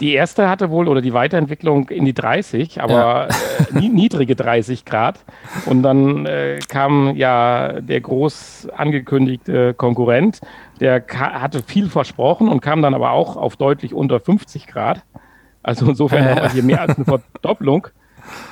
[0.00, 3.78] Die erste hatte wohl oder die Weiterentwicklung in die 30, aber ja.
[3.78, 5.24] äh, niedrige 30 Grad.
[5.66, 10.40] Und dann äh, kam ja der groß angekündigte Konkurrent,
[10.80, 15.02] der hatte viel versprochen und kam dann aber auch auf deutlich unter 50 Grad.
[15.62, 17.88] Also insofern haben wir hier mehr als eine Verdopplung.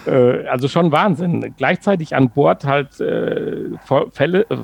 [0.07, 1.55] Äh, also schon Wahnsinn.
[1.57, 3.71] Gleichzeitig an Bord halt äh,
[4.13, 4.57] Fälle, äh,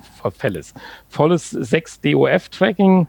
[1.09, 3.09] volles 6 DOF-Tracking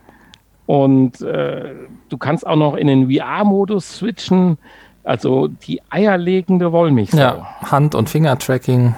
[0.65, 1.73] und äh,
[2.09, 4.57] du kannst auch noch in den VR-Modus switchen.
[5.03, 7.17] Also die eierlegende Wollmilchsau.
[7.17, 8.95] Ja, Hand- und Finger-Tracking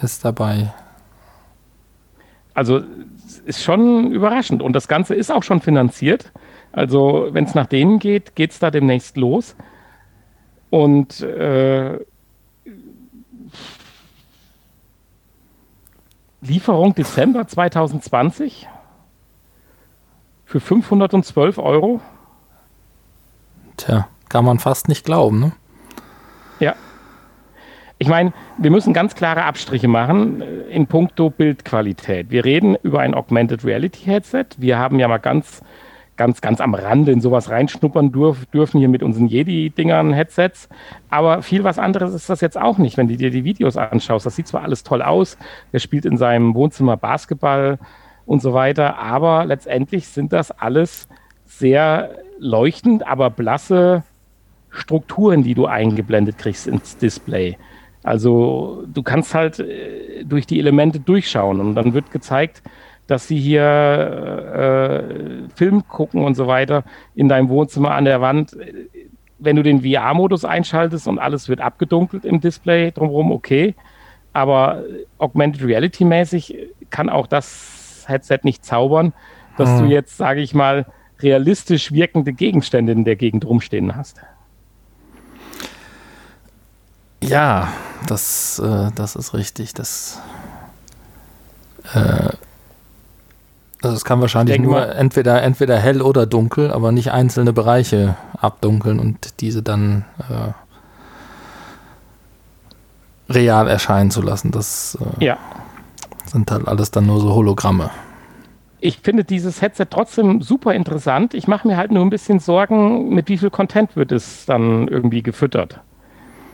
[0.00, 0.72] ist dabei.
[2.54, 2.80] Also
[3.44, 4.62] ist schon überraschend.
[4.62, 6.32] Und das Ganze ist auch schon finanziert.
[6.72, 9.56] Also wenn es nach denen geht, geht es da demnächst los.
[10.70, 11.98] Und äh,
[16.40, 18.68] Lieferung Dezember 2020
[20.50, 22.00] für 512 Euro.
[23.76, 25.52] Tja, kann man fast nicht glauben, ne?
[26.58, 26.74] Ja.
[27.98, 32.30] ich meine, wir müssen ganz klare Abstriche machen äh, in puncto Bildqualität.
[32.30, 34.46] Wir reden über ein Augmented Reality Headset.
[34.58, 35.62] Wir haben ja mal ganz,
[36.16, 40.68] ganz, ganz am Rande in sowas reinschnuppern dürf, dürfen hier mit unseren Jedi-Dingern Headsets.
[41.10, 44.26] Aber viel was anderes ist das jetzt auch nicht, wenn du dir die Videos anschaust.
[44.26, 45.38] Das sieht zwar alles toll aus.
[45.70, 47.78] Er spielt in seinem Wohnzimmer Basketball
[48.26, 48.98] und so weiter.
[48.98, 51.08] Aber letztendlich sind das alles
[51.46, 54.02] sehr leuchtend, aber blasse
[54.70, 57.56] Strukturen, die du eingeblendet kriegst ins Display.
[58.02, 62.62] Also du kannst halt äh, durch die Elemente durchschauen und dann wird gezeigt,
[63.06, 68.56] dass sie hier äh, Film gucken und so weiter in deinem Wohnzimmer an der Wand.
[69.38, 73.74] Wenn du den VR-Modus einschaltest und alles wird abgedunkelt im Display drumherum, okay.
[74.32, 74.84] Aber
[75.18, 76.56] Augmented Reality-mäßig
[76.90, 77.69] kann auch das
[78.10, 79.12] Headset nicht zaubern,
[79.56, 79.78] dass hm.
[79.78, 80.86] du jetzt, sage ich mal,
[81.20, 84.20] realistisch wirkende Gegenstände in der Gegend rumstehen hast.
[87.22, 87.68] Ja,
[88.06, 89.74] das, äh, das ist richtig.
[89.74, 90.20] Das,
[91.94, 92.30] äh,
[93.82, 98.16] also es kann wahrscheinlich nur mal, entweder, entweder hell oder dunkel, aber nicht einzelne Bereiche
[98.38, 100.52] abdunkeln und diese dann äh,
[103.32, 104.50] real erscheinen zu lassen.
[104.50, 105.38] Das äh, ja.
[106.30, 107.90] Sind halt alles dann nur so Hologramme.
[108.80, 111.34] Ich finde dieses Headset trotzdem super interessant.
[111.34, 114.88] Ich mache mir halt nur ein bisschen Sorgen, mit wie viel Content wird es dann
[114.88, 115.80] irgendwie gefüttert.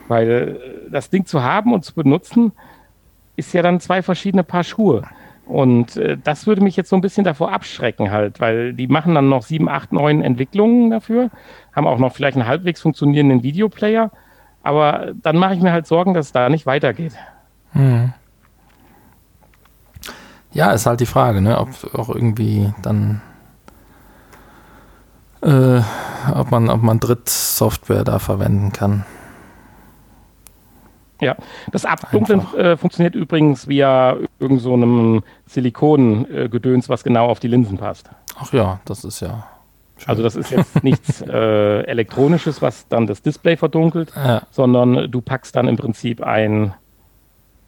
[0.09, 2.51] Weil äh, das Ding zu haben und zu benutzen,
[3.37, 5.03] ist ja dann zwei verschiedene Paar Schuhe.
[5.45, 9.15] Und äh, das würde mich jetzt so ein bisschen davor abschrecken halt, weil die machen
[9.15, 11.29] dann noch sieben, acht, neun Entwicklungen dafür,
[11.73, 14.11] haben auch noch vielleicht einen halbwegs funktionierenden Videoplayer,
[14.61, 17.13] aber dann mache ich mir halt Sorgen, dass es da nicht weitergeht.
[17.71, 18.13] Hm.
[20.57, 23.21] Ja, ist halt die Frage, ne, ob auch irgendwie dann
[25.43, 25.81] äh,
[26.33, 29.05] ob man, ob man Drittsoftware da verwenden kann.
[31.21, 31.35] Ja,
[31.71, 37.77] das Abdunkeln äh, funktioniert übrigens via irgend so einem Silikongedöns, was genau auf die Linsen
[37.77, 38.09] passt.
[38.39, 39.45] Ach ja, das ist ja.
[39.97, 40.09] Schön.
[40.09, 44.41] Also das ist jetzt nichts äh, Elektronisches, was dann das Display verdunkelt, ja.
[44.49, 46.73] sondern du packst dann im Prinzip ein,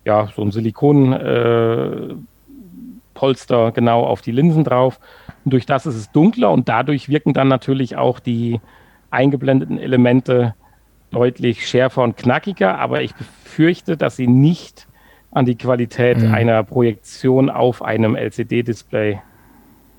[0.05, 2.15] ja, so ein Silikonpolster äh,
[3.73, 4.99] genau auf die Linsen drauf.
[5.45, 8.59] Und durch das ist es dunkler und dadurch wirken dann natürlich auch die
[9.11, 10.55] eingeblendeten Elemente
[11.11, 14.87] deutlich schärfer und knackiger, aber ich befürchte, dass sie nicht
[15.31, 16.33] an die Qualität mhm.
[16.33, 19.19] einer Projektion auf einem LCD-Display,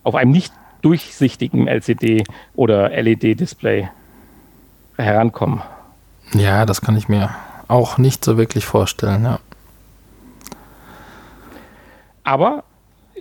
[0.02, 0.52] auf einem nicht
[0.82, 3.88] durchsichtigen LCD oder LED-Display
[4.96, 5.62] herankommen.
[6.32, 7.30] Ja, das kann ich mir
[7.68, 9.38] auch nicht so wirklich vorstellen, ja.
[12.24, 12.64] Aber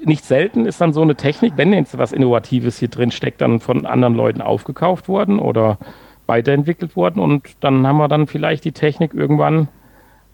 [0.03, 3.59] nicht selten ist dann so eine Technik, wenn jetzt was Innovatives hier drin steckt, dann
[3.59, 5.77] von anderen Leuten aufgekauft worden oder
[6.25, 9.67] weiterentwickelt worden und dann haben wir dann vielleicht die Technik irgendwann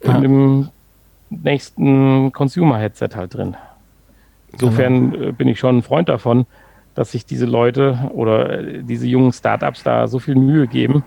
[0.04, 0.16] ja.
[0.16, 0.68] in dem
[1.30, 3.56] nächsten Consumer-Headset halt drin.
[4.52, 5.32] Insofern genau.
[5.32, 6.46] bin ich schon ein Freund davon,
[6.94, 11.04] dass sich diese Leute oder äh, diese jungen Startups da so viel Mühe geben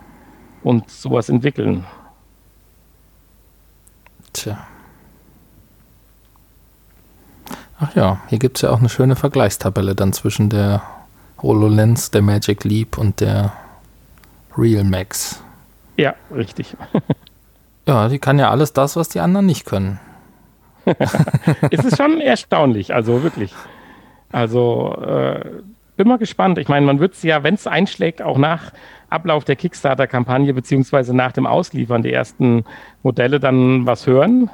[0.63, 1.85] und sowas entwickeln.
[4.33, 4.68] Tja.
[7.79, 10.81] Ach ja, hier gibt es ja auch eine schöne Vergleichstabelle dann zwischen der
[11.41, 13.53] HoloLens, der Magic Leap und der
[14.57, 15.41] Real Max.
[15.95, 16.75] Ja, richtig.
[17.87, 19.99] ja, die kann ja alles das, was die anderen nicht können.
[21.71, 23.53] es ist schon erstaunlich, also wirklich.
[24.31, 25.45] Also äh,
[25.95, 26.57] bin mal gespannt.
[26.57, 28.71] Ich meine, man wird es ja, wenn es einschlägt, auch nach
[29.09, 32.65] Ablauf der Kickstarter-Kampagne beziehungsweise nach dem Ausliefern der ersten
[33.03, 34.49] Modelle dann was hören.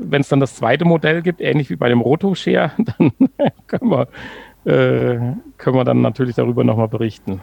[0.00, 3.12] Wenn es dann das zweite Modell gibt, ähnlich wie bei dem Roto-Share, dann
[3.66, 4.08] können wir,
[4.64, 5.18] äh,
[5.56, 7.42] können wir dann natürlich darüber nochmal berichten.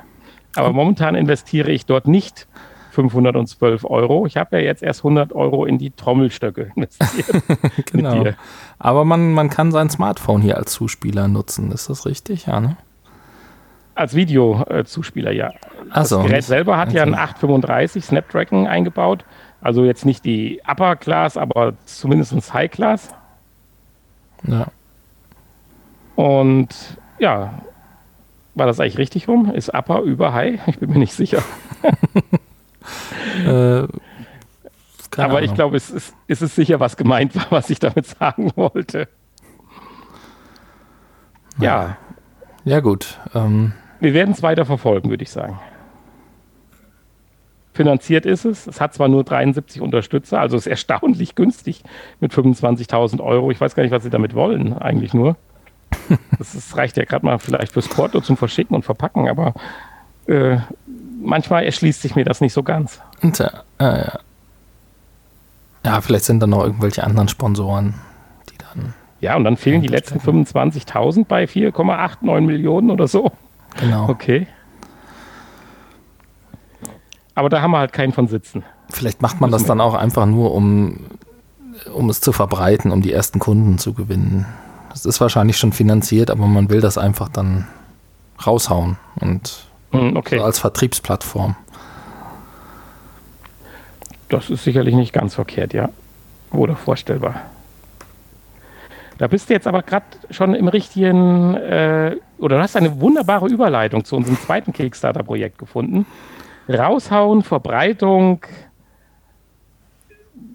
[0.55, 2.47] Aber momentan investiere ich dort nicht
[2.95, 4.25] 512 Euro.
[4.25, 7.43] Ich habe ja jetzt erst 100 Euro in die Trommelstöcke investiert.
[7.91, 8.23] genau.
[8.79, 11.71] Aber man, man kann sein Smartphone hier als Zuspieler nutzen.
[11.71, 12.45] Ist das richtig?
[12.47, 12.77] Ja, ne?
[13.93, 15.51] Als Videozuspieler, ja.
[15.93, 19.23] Das so, Gerät selber hat ja einen 835 Snapdragon eingebaut.
[19.61, 23.13] Also jetzt nicht die Upper Class, aber zumindest High Class.
[24.43, 24.67] Ja.
[26.15, 26.69] Und
[27.19, 27.61] ja,
[28.55, 29.51] war das eigentlich richtig rum?
[29.51, 30.59] Ist Upper über High?
[30.67, 31.43] Ich bin mir nicht sicher.
[33.45, 33.87] äh,
[35.17, 38.51] Aber ich glaube, es ist, ist es sicher, was gemeint war, was ich damit sagen
[38.55, 39.07] wollte.
[41.59, 41.97] Ja.
[42.63, 43.19] Ja, gut.
[43.33, 43.73] Ähm.
[43.99, 45.59] Wir werden es weiter verfolgen, würde ich sagen.
[47.76, 48.67] Finanziert ist es.
[48.67, 51.84] Es hat zwar nur 73 Unterstützer, also ist erstaunlich günstig
[52.21, 53.51] mit 25.000 Euro.
[53.51, 55.36] Ich weiß gar nicht, was sie damit wollen, eigentlich nur.
[56.38, 59.53] Das ist, reicht ja gerade mal vielleicht fürs Porto zum Verschicken und Verpacken, aber
[60.28, 60.57] äh,
[61.21, 63.01] manchmal erschließt sich mir das nicht so ganz.
[63.34, 64.19] Tja, äh, ja.
[65.86, 67.95] Ja, vielleicht sind da noch irgendwelche anderen Sponsoren,
[68.49, 68.93] die dann.
[69.19, 73.32] Ja, und dann fehlen die letzten 25.000 bei 4,89 Millionen oder so.
[73.80, 74.09] Genau.
[74.09, 74.47] Okay.
[77.36, 78.63] Aber da haben wir halt keinen von sitzen.
[78.89, 81.01] Vielleicht macht man das dann auch einfach nur, um,
[81.93, 84.45] um es zu verbreiten, um die ersten Kunden zu gewinnen.
[84.89, 87.67] Das ist wahrscheinlich schon finanziert, aber man will das einfach dann
[88.45, 91.55] raushauen und Hm, Okay, so als Vertriebsplattform.
[94.29, 95.89] das ist sicherlich nicht ganz verkehrt, ja.
[96.51, 97.36] Oder vorstellbar.
[99.17, 103.47] Da bist du jetzt aber gerade schon im richtigen, äh, oder du hast eine wunderbare
[103.47, 106.05] Überleitung zu unserem zweiten Kickstarter-Projekt gefunden.
[106.68, 108.41] Raushauen, Verbreitung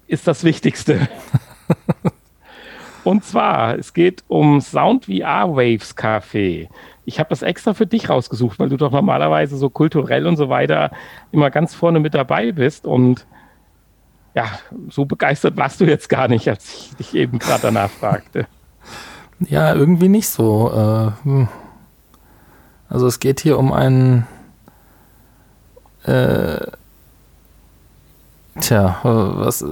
[0.07, 1.09] ist das Wichtigste.
[3.05, 6.69] Und zwar, es geht um Sound VR Waves Café.
[7.05, 10.49] Ich habe das extra für dich rausgesucht, weil du doch normalerweise so kulturell und so
[10.49, 10.91] weiter
[11.33, 12.87] immer ganz vorne mit dabei bist.
[12.87, 13.27] Und
[14.35, 14.47] ja,
[14.91, 18.47] so begeistert warst du jetzt gar nicht, als ich dich eben gerade danach fragte.
[19.41, 20.71] Ja, irgendwie nicht so.
[20.71, 21.49] Äh, hm.
[22.89, 24.27] also es geht hier um einen.
[26.05, 26.67] Äh,
[28.61, 29.67] tja, was, äh,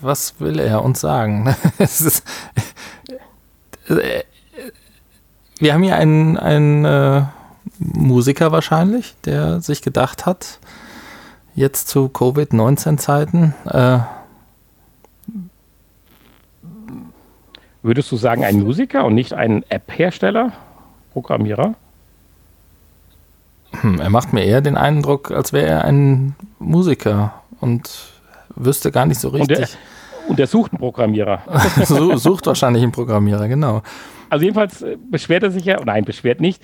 [0.00, 1.54] was will er uns sagen?
[1.78, 2.24] es ist,
[3.88, 4.22] äh,
[5.58, 7.22] wir haben hier einen, einen äh,
[7.78, 10.58] Musiker wahrscheinlich, der sich gedacht hat,
[11.54, 13.98] jetzt zu Covid-19-Zeiten, äh,
[17.82, 20.52] Würdest du sagen, ein Musiker und nicht ein App-Hersteller,
[21.12, 21.74] Programmierer?
[23.82, 27.90] Hm, er macht mir eher den Eindruck, als wäre er ein Musiker und
[28.56, 29.78] wüsste gar nicht so Und der, richtig.
[30.28, 31.42] und der sucht einen Programmierer.
[31.84, 33.82] Su- Sucht wahrscheinlich einen Programmierer, genau.
[34.30, 36.62] Also jedenfalls äh, beschwert er sich ja, nein, beschwert nicht,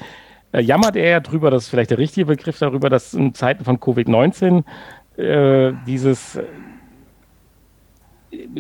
[0.53, 3.65] äh, jammert er ja drüber, das ist vielleicht der richtige Begriff darüber, dass in Zeiten
[3.65, 4.65] von Covid-19
[5.17, 6.39] äh, dieses,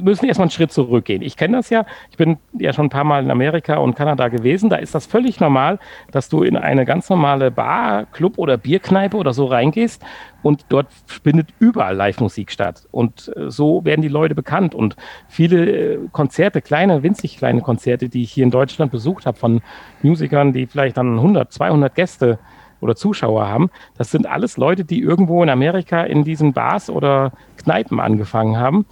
[0.00, 1.22] müssen erstmal einen Schritt zurückgehen.
[1.22, 4.28] Ich kenne das ja, ich bin ja schon ein paar Mal in Amerika und Kanada
[4.28, 5.78] gewesen, da ist das völlig normal,
[6.10, 10.02] dass du in eine ganz normale Bar, Club oder Bierkneipe oder so reingehst
[10.44, 12.86] und dort findet überall Live-Musik statt.
[12.90, 14.74] Und äh, so werden die Leute bekannt.
[14.74, 14.94] Und
[15.26, 19.62] viele äh, Konzerte, kleine, winzig kleine Konzerte, die ich hier in Deutschland besucht habe, von
[20.02, 22.38] Musikern, die vielleicht dann 100, 200 Gäste
[22.80, 27.32] oder Zuschauer haben, das sind alles Leute, die irgendwo in Amerika in diesen Bars oder
[27.56, 28.84] Kneipen angefangen haben.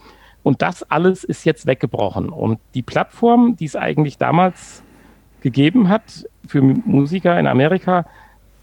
[0.43, 2.28] Und das alles ist jetzt weggebrochen.
[2.28, 4.82] Und die Plattform, die es eigentlich damals
[5.40, 8.07] gegeben hat, für Musiker in Amerika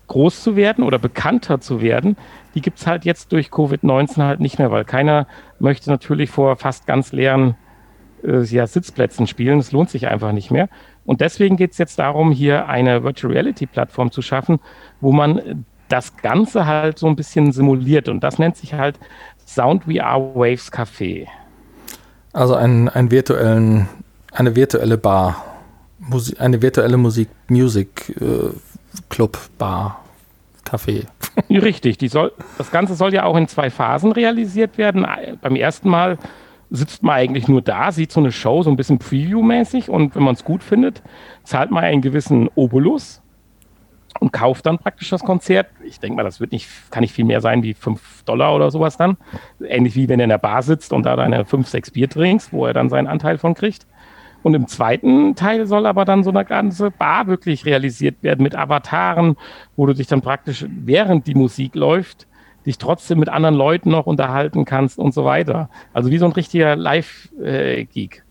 [0.07, 2.17] groß zu werden oder bekannter zu werden,
[2.55, 5.27] die gibt es halt jetzt durch Covid-19 halt nicht mehr, weil keiner
[5.59, 7.55] möchte natürlich vor fast ganz leeren
[8.23, 9.59] äh, ja, Sitzplätzen spielen.
[9.59, 10.67] Das lohnt sich einfach nicht mehr.
[11.05, 14.59] Und deswegen geht es jetzt darum, hier eine Virtual Reality Plattform zu schaffen,
[14.99, 18.09] wo man das Ganze halt so ein bisschen simuliert.
[18.09, 18.99] Und das nennt sich halt
[19.45, 21.27] Sound VR Waves Café.
[22.33, 23.89] Also ein, einen virtuellen,
[24.31, 25.43] eine virtuelle Bar,
[25.99, 28.49] Musi eine virtuelle Musik, Music äh,
[29.09, 30.03] Club Bar,
[30.65, 31.05] Café.
[31.49, 35.05] Richtig, die soll, das Ganze soll ja auch in zwei Phasen realisiert werden.
[35.41, 36.17] Beim ersten Mal
[36.69, 40.23] sitzt man eigentlich nur da, sieht so eine Show so ein bisschen Preview-mäßig und wenn
[40.23, 41.01] man es gut findet,
[41.43, 43.21] zahlt man einen gewissen Obolus
[44.19, 45.67] und kauft dann praktisch das Konzert.
[45.83, 48.71] Ich denke mal, das wird nicht, kann nicht viel mehr sein wie 5 Dollar oder
[48.71, 49.17] sowas dann.
[49.63, 52.51] Ähnlich wie wenn er in der Bar sitzt und da deine 5, 6 Bier trinkst,
[52.51, 53.85] wo er dann seinen Anteil von kriegt.
[54.41, 58.55] Und im zweiten Teil soll aber dann so eine ganze Bar wirklich realisiert werden mit
[58.55, 59.35] Avataren,
[59.75, 62.25] wo du dich dann praktisch, während die Musik läuft,
[62.65, 65.69] dich trotzdem mit anderen Leuten noch unterhalten kannst und so weiter.
[65.93, 68.23] Also wie so ein richtiger Live-Geek.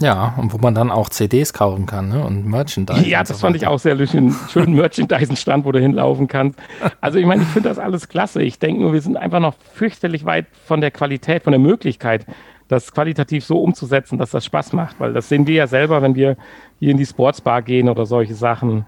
[0.00, 2.24] Ja, und wo man dann auch CDs kaufen kann ne?
[2.24, 3.06] und Merchandise.
[3.06, 3.92] Ja, das so fand ich auch sehr.
[3.92, 6.58] Einen schönen Merchandise-Stand, wo du hinlaufen kannst.
[7.00, 8.42] Also ich meine, ich finde das alles klasse.
[8.42, 12.26] Ich denke nur, wir sind einfach noch fürchterlich weit von der Qualität, von der Möglichkeit,
[12.66, 14.98] das qualitativ so umzusetzen, dass das Spaß macht.
[14.98, 16.36] Weil das sehen wir ja selber, wenn wir
[16.80, 18.86] hier in die Sportsbar gehen oder solche Sachen.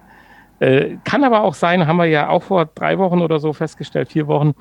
[0.58, 4.10] Äh, kann aber auch sein, haben wir ja auch vor drei Wochen oder so festgestellt,
[4.10, 4.54] vier Wochen,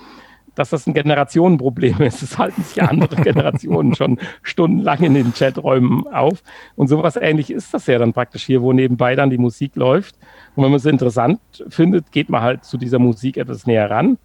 [0.56, 2.22] dass das ein Generationenproblem ist.
[2.24, 6.42] Es halten sich ja andere Generationen schon stundenlang in den Chaträumen auf.
[6.76, 10.16] Und sowas ähnlich ist das ja dann praktisch hier, wo nebenbei dann die Musik läuft.
[10.56, 11.40] Und wenn man es interessant
[11.70, 14.18] findet, geht man halt zu dieser Musik etwas näher ran.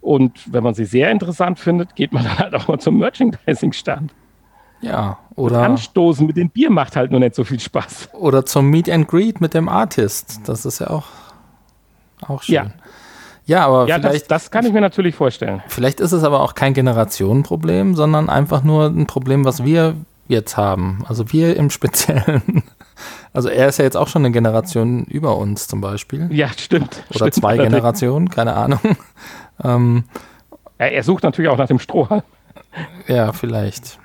[0.00, 4.12] Und wenn man sie sehr interessant findet, geht man dann halt auch mal zum Merchandising-Stand.
[4.82, 8.10] Ja, Das oder, Anstoßen mit dem Bier macht halt nur nicht so viel Spaß.
[8.12, 10.40] oder zum Meet and Greet mit dem Artist.
[10.44, 11.06] Das ist ja auch,
[12.26, 12.54] auch schön.
[12.54, 12.66] Ja.
[13.46, 15.62] Ja, aber Ja, das, vielleicht, das kann ich mir natürlich vorstellen.
[15.68, 19.94] vielleicht ist es aber auch kein Generationenproblem, sondern einfach nur ein Problem, was wir
[20.28, 21.04] jetzt haben.
[21.08, 22.62] Also wir im Speziellen.
[23.34, 26.26] Also er ist ja jetzt auch schon eine Generation über uns zum Beispiel.
[26.32, 27.04] Ja, stimmt.
[27.10, 27.34] Oder stimmt.
[27.34, 28.80] zwei Generationen, keine Ahnung.
[29.62, 30.04] Ähm,
[30.78, 32.22] Er, er sucht natürlich auch nach dem Strohhalm.
[33.06, 33.98] Ja, vielleicht.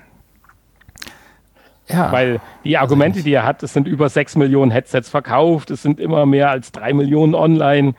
[1.87, 2.11] Ja.
[2.11, 5.99] Weil die Argumente, die er hat, es sind über 6 Millionen Headsets verkauft, es sind
[5.99, 7.93] immer mehr als 3 Millionen online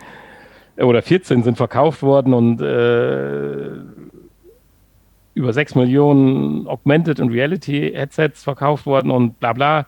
[0.78, 3.70] oder 14 sind verkauft worden und äh,
[5.34, 9.86] über 6 Millionen Augmented und Reality Headsets verkauft worden und bla bla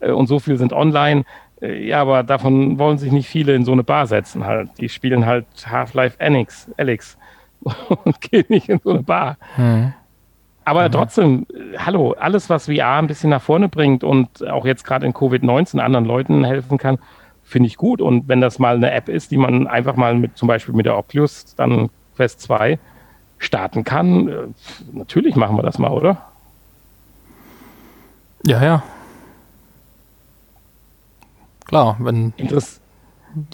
[0.00, 1.24] äh, und so viel sind online.
[1.60, 4.70] Äh, ja, aber davon wollen sich nicht viele in so eine Bar setzen halt.
[4.78, 7.18] Die spielen halt Half-Life Alex, Alex
[8.04, 9.36] und gehen nicht in so eine Bar.
[9.56, 9.92] Mhm.
[10.64, 10.92] Aber mhm.
[10.92, 11.46] trotzdem,
[11.78, 15.78] hallo, alles, was VR ein bisschen nach vorne bringt und auch jetzt gerade in Covid-19
[15.78, 16.98] anderen Leuten helfen kann,
[17.46, 18.02] finde ich gut.
[18.02, 20.84] Und wenn das mal eine App ist, die man einfach mal mit zum Beispiel mit
[20.84, 22.78] der Oculus, dann Quest 2
[23.38, 24.34] starten kann, äh,
[24.92, 26.20] natürlich machen wir das mal, oder?
[28.44, 28.82] Ja, ja.
[31.66, 32.32] Klar, wenn.
[32.36, 32.80] Interess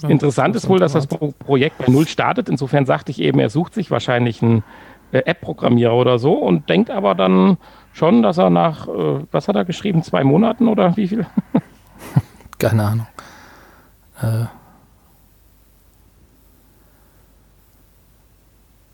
[0.07, 2.47] Interessant ist wohl, dass das Projekt bei Null startet.
[2.47, 4.63] Insofern sagte ich eben, er sucht sich wahrscheinlich einen
[5.11, 7.57] äh, App-Programmierer oder so und denkt aber dann
[7.91, 11.25] schon, dass er nach, äh, was hat er geschrieben, zwei Monaten oder wie viel?
[12.59, 13.07] Keine Ahnung.
[14.21, 14.45] Äh.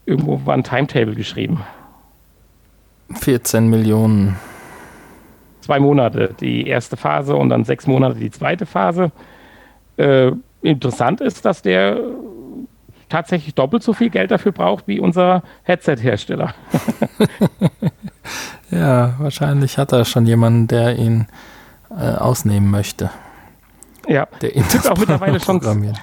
[0.05, 1.63] Irgendwo war ein Timetable geschrieben.
[3.13, 4.37] 14 Millionen.
[5.61, 9.11] Zwei Monate die erste Phase und dann sechs Monate die zweite Phase.
[9.97, 11.99] Äh, interessant ist, dass der
[13.09, 16.53] tatsächlich doppelt so viel Geld dafür braucht wie unser Headset-Hersteller.
[18.71, 21.27] ja, wahrscheinlich hat er schon jemanden, der ihn
[21.91, 23.09] äh, ausnehmen möchte.
[24.07, 25.93] Ja, der es gibt auch mittlerweile schon.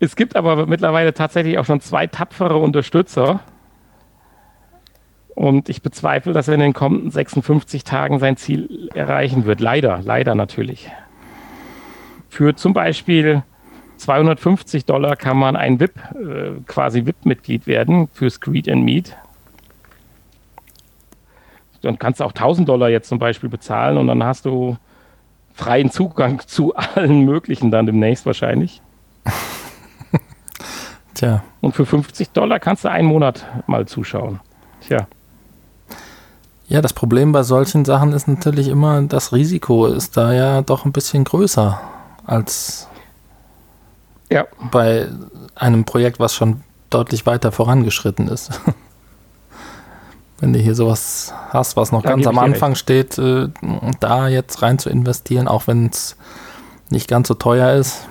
[0.00, 3.40] Es gibt aber mittlerweile tatsächlich auch schon zwei tapfere Unterstützer.
[5.34, 9.60] Und ich bezweifle, dass er in den kommenden 56 Tagen sein Ziel erreichen wird.
[9.60, 10.90] Leider, leider natürlich.
[12.28, 13.42] Für zum Beispiel
[13.96, 19.16] 250 Dollar kann man ein VIP, äh, quasi VIP-Mitglied werden für Screed and Meet.
[21.82, 24.76] Dann kannst du auch 1000 Dollar jetzt zum Beispiel bezahlen und dann hast du
[25.54, 28.82] freien Zugang zu allen möglichen dann demnächst wahrscheinlich.
[31.14, 31.42] Tja.
[31.60, 34.40] Und für 50 Dollar kannst du einen Monat mal zuschauen.
[34.80, 35.06] Tja.
[36.68, 40.84] Ja, das Problem bei solchen Sachen ist natürlich immer, das Risiko ist da ja doch
[40.84, 41.80] ein bisschen größer
[42.24, 42.88] als
[44.32, 44.46] ja.
[44.70, 45.08] Bei
[45.54, 48.50] einem Projekt, was schon deutlich weiter vorangeschritten ist.
[50.42, 52.80] Wenn du hier sowas hast, was noch da ganz am Anfang recht.
[52.80, 53.48] steht, äh,
[54.00, 56.16] da jetzt rein zu investieren, auch wenn es
[56.90, 58.08] nicht ganz so teuer ist.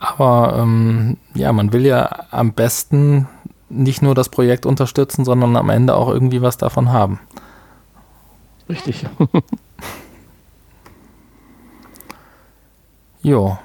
[0.00, 3.28] Aber ähm, ja, man will ja am besten
[3.68, 7.20] nicht nur das Projekt unterstützen, sondern am Ende auch irgendwie was davon haben.
[8.68, 9.06] Richtig.
[13.22, 13.56] jo.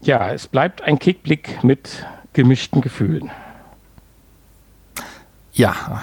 [0.00, 3.30] Ja, es bleibt ein Kickblick mit gemischten Gefühlen.
[5.56, 6.02] Ja,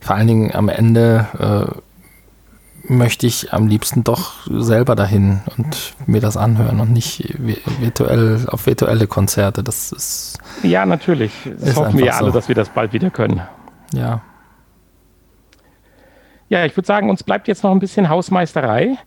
[0.00, 1.26] vor allen Dingen am Ende
[2.88, 8.44] äh, möchte ich am liebsten doch selber dahin und mir das anhören und nicht virtuell
[8.48, 9.62] auf virtuelle Konzerte.
[9.62, 11.32] Das ist ja natürlich.
[11.60, 12.34] Das hoffen wir ja alle, so.
[12.34, 13.42] dass wir das bald wieder können.
[13.94, 14.22] Ja.
[16.48, 18.98] Ja, ich würde sagen, uns bleibt jetzt noch ein bisschen Hausmeisterei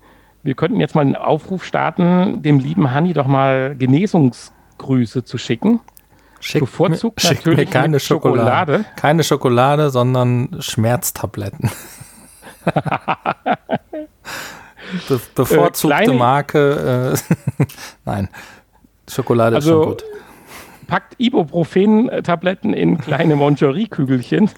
[0.45, 5.79] wir könnten jetzt mal einen Aufruf starten, dem lieben Hanni doch mal Genesungsgrüße zu schicken.
[6.45, 8.73] Schick Bevorzugt mir, natürlich mir keine Schokolade.
[8.73, 8.85] Schokolade.
[8.97, 11.71] Keine Schokolade, sondern Schmerztabletten.
[15.09, 17.15] Be bevorzugte äh, Marke.
[17.15, 17.65] Äh,
[18.05, 18.29] Nein,
[19.09, 20.03] Schokolade also, ist schon gut.
[20.85, 24.51] Packt Ibuprofen-Tabletten in kleine Moncherie-Kügelchen.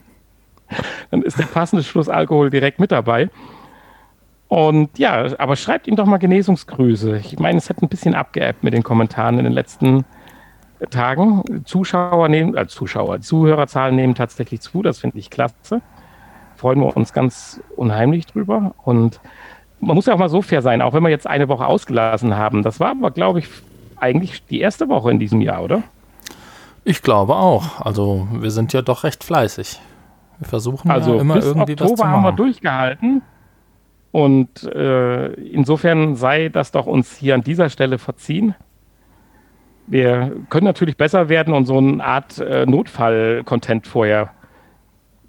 [1.12, 3.30] Dann ist der passende Schlussalkohol direkt mit dabei.
[4.48, 7.18] Und ja, aber schreibt ihm doch mal Genesungsgrüße.
[7.18, 10.04] Ich meine, es hat ein bisschen abgeappt mit den Kommentaren in den letzten
[10.90, 11.64] Tagen.
[11.64, 14.82] Zuschauer nehmen, äh, Zuschauer, Zuhörerzahlen nehmen tatsächlich zu.
[14.82, 15.82] Das finde ich klasse.
[16.56, 18.74] Freuen wir uns ganz unheimlich drüber.
[18.84, 19.20] Und
[19.80, 22.36] man muss ja auch mal so fair sein, auch wenn wir jetzt eine Woche ausgelassen
[22.36, 22.62] haben.
[22.62, 23.48] Das war aber, glaube ich,
[23.96, 25.82] eigentlich die erste Woche in diesem Jahr, oder?
[26.84, 27.80] Ich glaube auch.
[27.80, 29.80] Also wir sind ja doch recht fleißig.
[30.38, 32.12] Wir versuchen also ja immer irgendwie Oktober was zu machen.
[32.12, 33.22] haben wir durchgehalten.
[34.12, 38.54] Und äh, insofern sei das doch uns hier an dieser Stelle verziehen.
[39.86, 44.30] Wir können natürlich besser werden und so eine Art äh, Notfall-Content vorher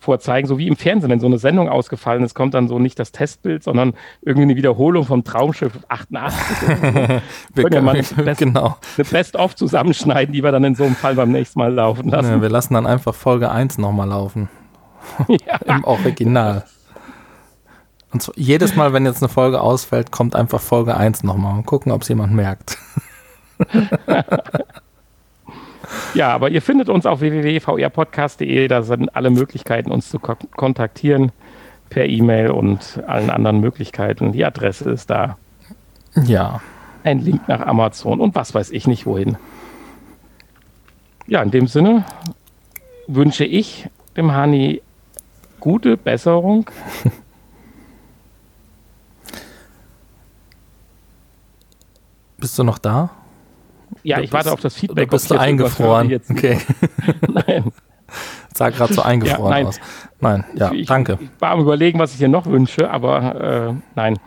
[0.01, 2.97] vorzeigen, so wie im Fernsehen, wenn so eine Sendung ausgefallen ist, kommt dann so nicht
[2.97, 6.67] das Testbild, sondern irgendwie eine Wiederholung vom Traumschiff 88.
[7.53, 8.77] wir können ja mal eine Best, genau.
[8.97, 12.31] eine Best-of zusammenschneiden, die wir dann in so einem Fall beim nächsten Mal laufen lassen.
[12.31, 14.49] Ja, wir lassen dann einfach Folge 1 nochmal laufen.
[15.27, 15.57] Ja.
[15.65, 16.63] Im Original.
[18.11, 21.65] Und so, jedes Mal, wenn jetzt eine Folge ausfällt, kommt einfach Folge 1 nochmal und
[21.65, 22.77] gucken, ob es jemand merkt.
[26.13, 28.67] Ja, aber ihr findet uns auf www.vrpodcast.de.
[28.67, 31.31] Da sind alle Möglichkeiten, uns zu ko kontaktieren
[31.89, 34.31] per E-Mail und allen anderen Möglichkeiten.
[34.31, 35.37] Die Adresse ist da.
[36.15, 36.61] Ja.
[37.03, 39.37] Ein Link nach Amazon und was weiß ich nicht wohin.
[41.27, 42.05] Ja, in dem Sinne
[43.07, 44.81] wünsche ich dem Hani
[45.59, 46.69] gute Besserung.
[52.37, 53.11] Bist du noch da?
[54.03, 55.09] Ja, Du ich warte bist- auf das Feedback.
[55.09, 56.09] Du bist du höre, eingefroren.
[56.09, 56.59] Jetzt Okay.
[57.27, 57.71] Nein.
[58.53, 59.67] Sah gerade so eingefroren Ja, nein.
[59.67, 59.79] aus.
[60.19, 61.17] Nein, ja, ich, danke.
[61.21, 64.19] Ich war am überlegen, was ich hier noch wünsche, aber äh, nein.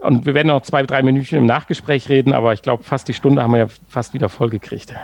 [0.00, 3.14] Und wir werden noch zwei, drei Minütchen im Nachgespräch reden, aber ich glaube, fast die
[3.14, 4.94] Stunde haben wir ja fast wieder vollgekriegt.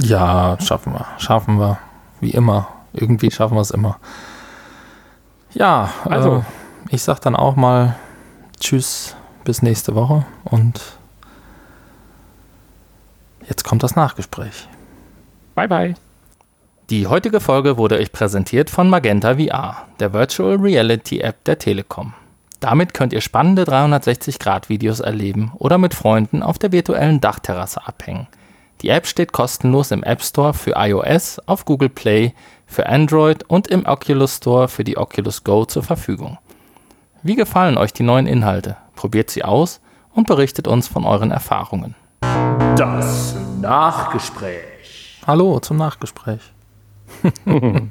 [0.00, 1.04] Ja, schaffen wir.
[1.18, 1.78] Schaffen wir.
[2.20, 2.68] Wie immer.
[2.92, 3.98] Irgendwie schaffen wir es immer.
[5.54, 6.36] Ja, also Also.
[6.38, 7.96] äh, ich sag dann auch mal
[8.60, 10.80] Tschüss, bis nächste Woche und
[13.48, 14.68] jetzt kommt das Nachgespräch.
[15.54, 15.94] Bye, bye.
[16.90, 22.12] Die heutige Folge wurde euch präsentiert von Magenta VR, der Virtual Reality App der Telekom.
[22.60, 28.28] Damit könnt ihr spannende 360-Grad-Videos erleben oder mit Freunden auf der virtuellen Dachterrasse abhängen.
[28.82, 32.34] Die App steht kostenlos im App Store für iOS, auf Google Play,
[32.66, 36.38] für Android und im Oculus Store für die Oculus Go zur Verfügung.
[37.22, 38.76] Wie gefallen euch die neuen Inhalte?
[38.96, 39.80] Probiert sie aus
[40.12, 41.94] und berichtet uns von euren Erfahrungen.
[42.76, 45.20] Das Nachgespräch.
[45.26, 46.40] Hallo zum Nachgespräch.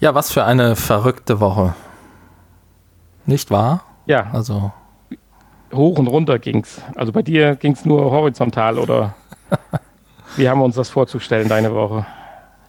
[0.00, 1.74] ja, was für eine verrückte Woche.
[3.26, 3.82] Nicht wahr?
[4.06, 4.72] Ja, Also,
[5.72, 6.80] hoch und runter ging's.
[6.94, 9.14] Also bei dir ging's nur horizontal oder
[10.36, 12.06] wie haben wir uns das vorzustellen, deine Woche?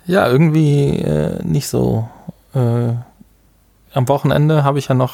[0.08, 2.08] ja, irgendwie äh, nicht so.
[2.53, 2.93] Äh,
[3.93, 5.14] am Wochenende habe ich ja noch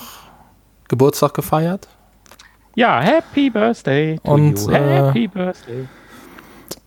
[0.87, 1.87] Geburtstag gefeiert.
[2.75, 4.71] Ja, Happy Birthday to Und, you.
[4.71, 5.87] äh, Happy Birthday.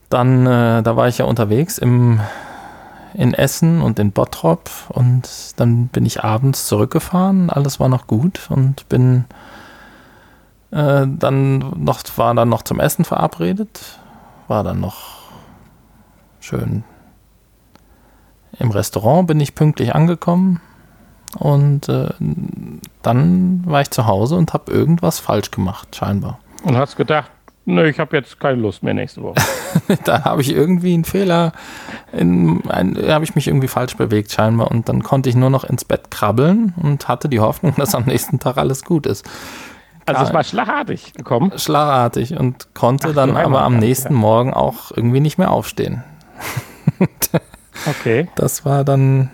[0.08, 2.20] Dann, äh, da war ich ja unterwegs im,
[3.12, 7.50] in Essen und in Bottrop und dann bin ich abends zurückgefahren.
[7.50, 9.24] Alles war noch gut und bin
[10.70, 13.98] äh, dann noch, war dann noch zum Essen verabredet.
[14.48, 15.22] War dann noch
[16.40, 16.84] schön
[18.58, 20.60] im Restaurant, bin ich pünktlich angekommen
[21.38, 22.08] und äh,
[23.02, 26.38] dann war ich zu Hause und habe irgendwas falsch gemacht, scheinbar.
[26.62, 27.30] Und hast gedacht,
[27.64, 29.36] nö, ich habe jetzt keine Lust mehr nächste Woche.
[30.04, 31.52] da habe ich irgendwie einen Fehler,
[32.12, 36.10] habe ich mich irgendwie falsch bewegt scheinbar und dann konnte ich nur noch ins Bett
[36.10, 39.24] krabbeln und hatte die Hoffnung, dass am nächsten Tag alles gut ist.
[40.06, 40.28] Also Ja.
[40.28, 41.52] es war schlagartig gekommen.
[41.56, 43.80] Schlagartig und konnte Ach, dann aber am ja.
[43.80, 46.04] nächsten Morgen auch irgendwie nicht mehr aufstehen.
[47.86, 48.28] Okay.
[48.36, 49.30] Das war dann,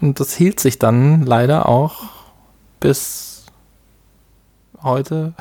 [0.00, 2.04] und das hielt sich dann leider auch
[2.80, 3.44] bis
[4.82, 5.34] heute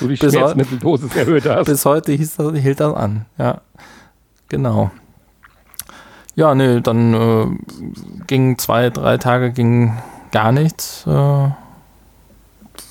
[0.00, 1.66] Du die Bis Schmerzmitteldosis erhöht hast.
[1.66, 3.60] Bis heute das, hielt das an, ja.
[4.48, 4.90] Genau.
[6.34, 7.46] Ja, nee, dann äh,
[8.26, 9.98] ging zwei, drei Tage ging
[10.30, 11.04] gar nichts.
[11.06, 11.50] Äh,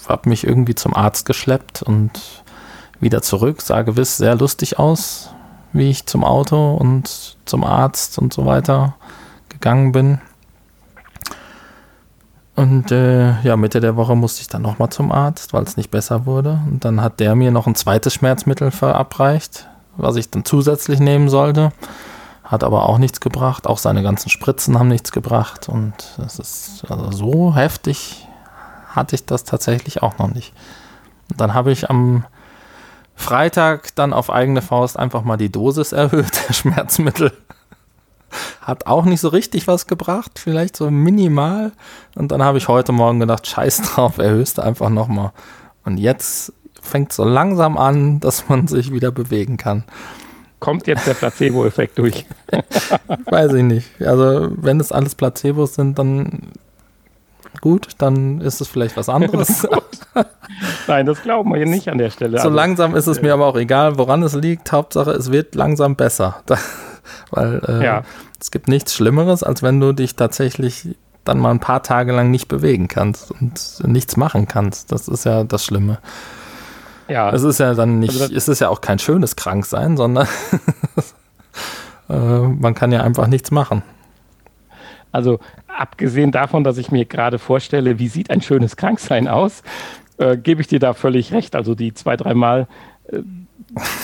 [0.07, 2.43] hab mich irgendwie zum Arzt geschleppt und
[2.99, 3.61] wieder zurück.
[3.61, 5.31] Sah gewiss sehr lustig aus,
[5.73, 8.95] wie ich zum Auto und zum Arzt und so weiter
[9.49, 10.19] gegangen bin.
[12.57, 15.91] Und äh, ja, Mitte der Woche musste ich dann nochmal zum Arzt, weil es nicht
[15.91, 16.59] besser wurde.
[16.69, 21.29] Und dann hat der mir noch ein zweites Schmerzmittel verabreicht, was ich dann zusätzlich nehmen
[21.29, 21.71] sollte.
[22.43, 23.67] Hat aber auch nichts gebracht.
[23.67, 25.69] Auch seine ganzen Spritzen haben nichts gebracht.
[25.69, 28.27] Und das ist also so heftig
[28.89, 30.51] hatte ich das tatsächlich auch noch nicht.
[31.29, 32.25] Und dann habe ich am
[33.15, 37.31] Freitag dann auf eigene Faust einfach mal die Dosis erhöht, der Schmerzmittel.
[38.61, 41.71] Hat auch nicht so richtig was gebracht, vielleicht so minimal.
[42.15, 45.31] Und dann habe ich heute Morgen gedacht, scheiß drauf, erhöhst einfach nochmal.
[45.85, 49.83] Und jetzt fängt so langsam an, dass man sich wieder bewegen kann.
[50.59, 52.25] Kommt jetzt der Placebo-Effekt durch.
[53.25, 54.01] Weiß ich nicht.
[54.01, 56.51] Also, wenn es alles Placebos sind, dann
[57.61, 59.67] gut, dann ist es vielleicht was anderes.
[60.87, 62.37] Nein, das glauben wir hier nicht an der Stelle.
[62.37, 64.71] So Also, langsam ist es mir aber auch egal, woran es liegt.
[64.71, 66.41] Hauptsache, es wird langsam besser.
[67.31, 68.03] Weil äh, Ja.
[68.39, 72.31] es gibt nichts Schlimmeres, als wenn du dich tatsächlich dann mal ein paar Tage lang
[72.31, 74.91] nicht bewegen kannst und nichts machen kannst.
[74.91, 75.99] Das ist ja das Schlimme.
[77.09, 80.27] ja, Es ist ja dann nicht, Also es ist ja auch kein schönes Kranksein, sondern
[82.09, 83.83] äh, man kann ja einfach nichts machen.
[85.11, 89.61] also abgesehen davon, dass ich mir gerade vorstelle, wie sieht ein schönes Kranksein aus,
[90.17, 91.55] äh, gebe ich dir da völlig recht.
[91.55, 92.67] Also die zwei, dreimal,
[93.11, 93.19] äh,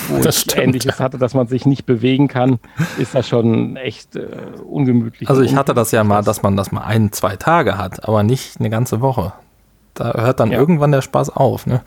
[0.09, 2.59] wo Das stimmt, Ähnliches hatte, dass man sich nicht bewegen kann,
[2.97, 4.28] ist das schon echt äh,
[4.65, 5.30] ungemütlich.
[5.30, 8.24] Also ich hatte das ja mal, dass man das mal ein, zwei Tage hat, aber
[8.24, 9.34] nicht eine ganze Woche.
[9.93, 10.57] Da hört dann Ja.
[10.57, 11.65] irgendwann der Spaß auf.
[11.67, 11.82] Ne?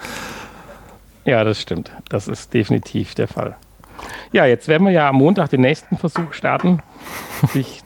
[1.24, 1.90] Ja, das stimmt.
[2.08, 3.56] Das ist definitiv der Fall.
[4.32, 6.80] Ja, jetzt werden wir ja am Montag den nächsten Versuch starten,
[7.52, 7.82] sich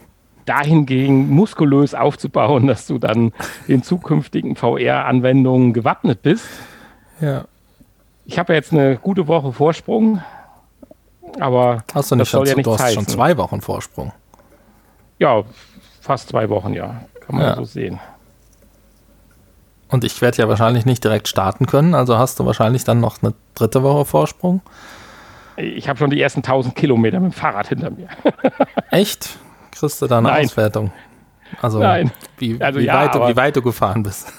[0.46, 3.32] dahingegen muskulös aufzubauen, dass du dann
[3.68, 6.44] den zukünftigen VR-Anwendungen gewappnet bist.
[7.20, 7.44] Ja.
[8.24, 10.22] Ich habe ja jetzt eine gute Woche Vorsprung,
[11.38, 14.12] aber Hast du nicht das soll schon, ja nichts du hast schon zwei Wochen Vorsprung.
[15.18, 15.42] Ja,
[16.00, 17.02] fast zwei Wochen, ja.
[17.26, 17.56] Kann man Ja.
[17.56, 17.98] so sehen.
[19.88, 23.22] Und ich werde ja wahrscheinlich nicht direkt starten können, also hast du wahrscheinlich dann noch
[23.22, 24.60] eine dritte Woche Vorsprung.
[25.56, 28.08] Ich habe schon die ersten 1000 Kilometer mit dem Fahrrad hinter mir.
[28.90, 29.36] Echt?
[29.72, 30.44] Kriegst du da eine Nein.
[30.46, 30.92] Auswertung?
[31.60, 32.12] Also, Nein.
[32.38, 34.32] Wie, Also wie, ja, weit, wie weit du gefahren bist.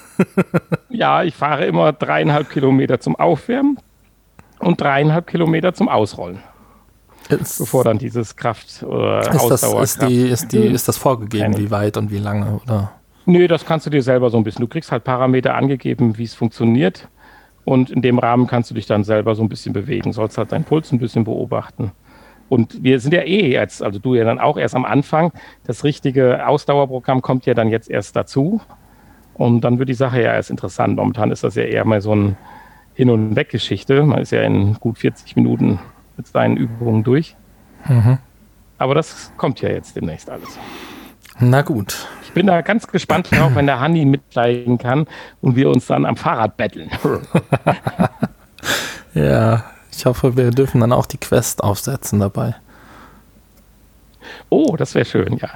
[0.89, 3.80] Ja, ich fahre immer dreieinhalb Kilometer zum Aufwärmen
[4.59, 6.39] und dreieinhalb Kilometer zum Ausrollen,
[7.30, 9.84] Ist, bevor dann dieses Kraft- oder ist, das, Ausdauerkraft.
[9.84, 12.59] ist, die, ist, die, ist das vorgegeben, wie weit und wie lange?
[12.64, 12.91] Oder?
[13.26, 14.62] Nö, das kannst du dir selber so ein bisschen.
[14.62, 17.07] Du kriegst halt Parameter angegeben, wie es funktioniert.
[17.64, 20.14] Und in dem Rahmen kannst du dich dann selber so ein bisschen bewegen.
[20.14, 21.91] Sollst halt deinen Puls ein bisschen beobachten.
[22.49, 25.32] Und wir sind ja eh jetzt, also du ja dann auch erst am Anfang.
[25.66, 28.59] Das richtige Ausdauerprogramm kommt ja dann jetzt erst dazu.
[29.34, 30.98] Und dann wird die Sache ja erst interessant.
[30.98, 32.38] Momentan ist das ja eher mal so ein
[32.94, 34.04] Hin- und Weg-Geschichte.
[34.04, 35.80] Man ist ja in gut 40 Minuten
[36.18, 37.36] mit seinen Übungen durch.
[38.78, 40.60] Aber das kommt ja jetzt demnächst alles.
[41.40, 42.08] Na gut.
[42.24, 45.08] Ich bin da ganz gespannt drauf, wenn der Hanni mitsteigen kann
[45.42, 46.90] und wir uns dann am Fahrrad betteln.
[49.14, 52.56] Ja, ich hoffe, wir dürfen dann auch die Quest aufsetzen dabei.
[54.50, 55.50] Oh, das wäre schön, ja.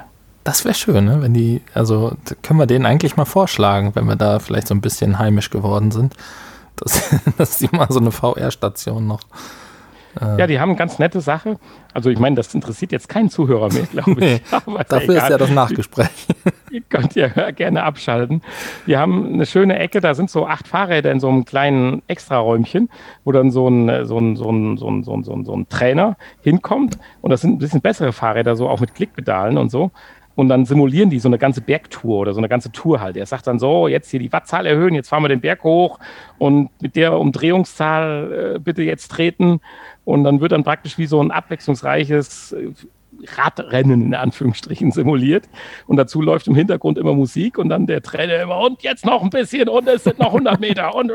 [0.45, 1.23] Das wäre schön, ne?
[1.23, 4.79] wenn die, also können wir denen eigentlich mal vorschlagen, wenn wir da vielleicht so ein
[4.79, 6.13] bisschen heimisch geworden sind,
[6.77, 9.21] dass, dass die mal so eine VR-Station noch.
[10.37, 11.57] Ja, die haben eine ganz nette Sache.
[11.93, 14.17] Also ich meine, das interessiert jetzt keinen Zuhörer mehr, glaube ich.
[14.17, 14.41] Nee,
[14.87, 16.27] Dafür ist ja das Nachgespräch.
[16.71, 18.41] Ihr könnt ja gerne abschalten.
[18.87, 22.89] Die haben eine schöne Ecke, da sind so acht Fahrräder in so einem kleinen Extraräumchen,
[23.25, 25.53] wo dann so ein, so ein, so ein, so ein, so ein, so ein, so
[25.53, 26.97] ein Trainer hinkommt.
[27.21, 29.91] Und das sind ein bisschen bessere Fahrräder, so auch mit Klickpedalen und so.
[30.36, 33.15] Und dann simulieren die so eine ganze Bergtour oder so eine ganze Tour halt.
[33.15, 35.99] Er sagt dann so, jetzt hier die Wattzahl erhöhen, jetzt fahren wir den Berg hoch
[36.38, 39.61] und mit der Umdrehungszahl äh, bitte jetzt treten.
[40.03, 42.71] Und dann wird dann praktisch wie so ein abwechslungsreiches äh,
[43.36, 45.49] Radrennen in Anführungsstrichen simuliert.
[45.88, 49.24] Und dazu läuft im Hintergrund immer Musik und dann der Trainer immer, und jetzt noch
[49.24, 50.95] ein bisschen und es sind noch 100 Meter.
[50.95, 51.11] Und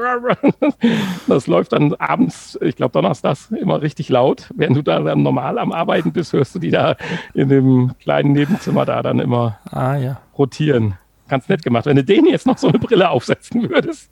[1.26, 4.50] das läuft dann abends, ich glaube donnerstags, immer richtig laut.
[4.54, 6.96] Während du da dann normal am Arbeiten bist, hörst du die da
[7.34, 10.20] in dem kleinen Nebenzimmer da dann immer Ah ja.
[10.36, 10.94] rotieren.
[11.28, 11.86] Ganz nett gemacht.
[11.86, 14.10] Wenn du denen jetzt noch so eine Brille aufsetzen würdest,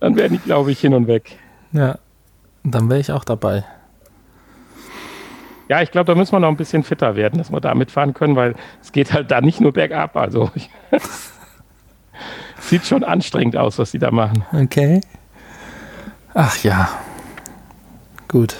[0.00, 1.36] dann wären die, glaube ich, hin und weg.
[1.72, 1.98] Ja.
[2.64, 3.64] Dann wäre ich auch dabei.
[5.68, 8.14] Ja, ich glaube, da müssen wir noch ein bisschen fitter werden, dass wir da mitfahren
[8.14, 10.16] können, weil es geht halt da nicht nur bergab.
[10.16, 10.50] Also
[12.60, 14.44] sieht schon anstrengend aus, was sie da machen.
[14.52, 15.00] Okay.
[16.34, 16.88] Ach ja.
[18.28, 18.56] Gut.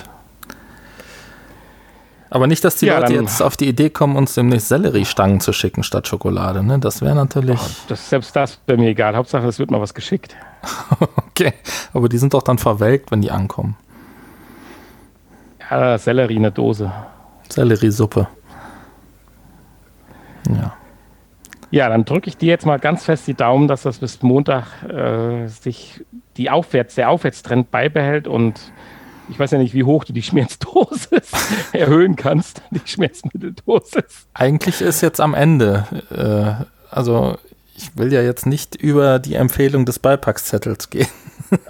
[2.30, 5.52] Aber nicht, dass die Ja, Leute jetzt auf die Idee kommen, uns demnächst Selleriestangen zu
[5.54, 6.62] schicken statt Schokolade.
[6.62, 6.78] Ne?
[6.78, 7.59] Das wäre natürlich.
[7.88, 9.16] Das, selbst das wäre mir egal.
[9.16, 10.36] Hauptsache, es wird mal was geschickt.
[11.38, 11.52] Okay.
[11.92, 13.76] Aber die sind doch dann verwelkt, wenn die ankommen.
[15.70, 16.92] Ja, Sellerie, eine Dose.
[17.48, 18.26] Selleriesuppe.
[20.48, 20.74] Ja.
[21.70, 24.82] Ja, dann drücke ich dir jetzt mal ganz fest die Daumen, dass das bis Montag
[24.84, 26.02] äh, sich
[26.38, 28.72] die Aufwärts, der Aufwärtstrend beibehält und
[29.28, 31.30] ich weiß ja nicht, wie hoch du die Schmerzdosis
[31.72, 34.26] erhöhen kannst, die Schmerzmitteldosis.
[34.32, 35.84] Eigentlich ist jetzt am Ende.
[36.10, 37.36] Äh, also,
[37.79, 41.07] ich will ja jetzt nicht über die Empfehlung des Beipackzettels gehen.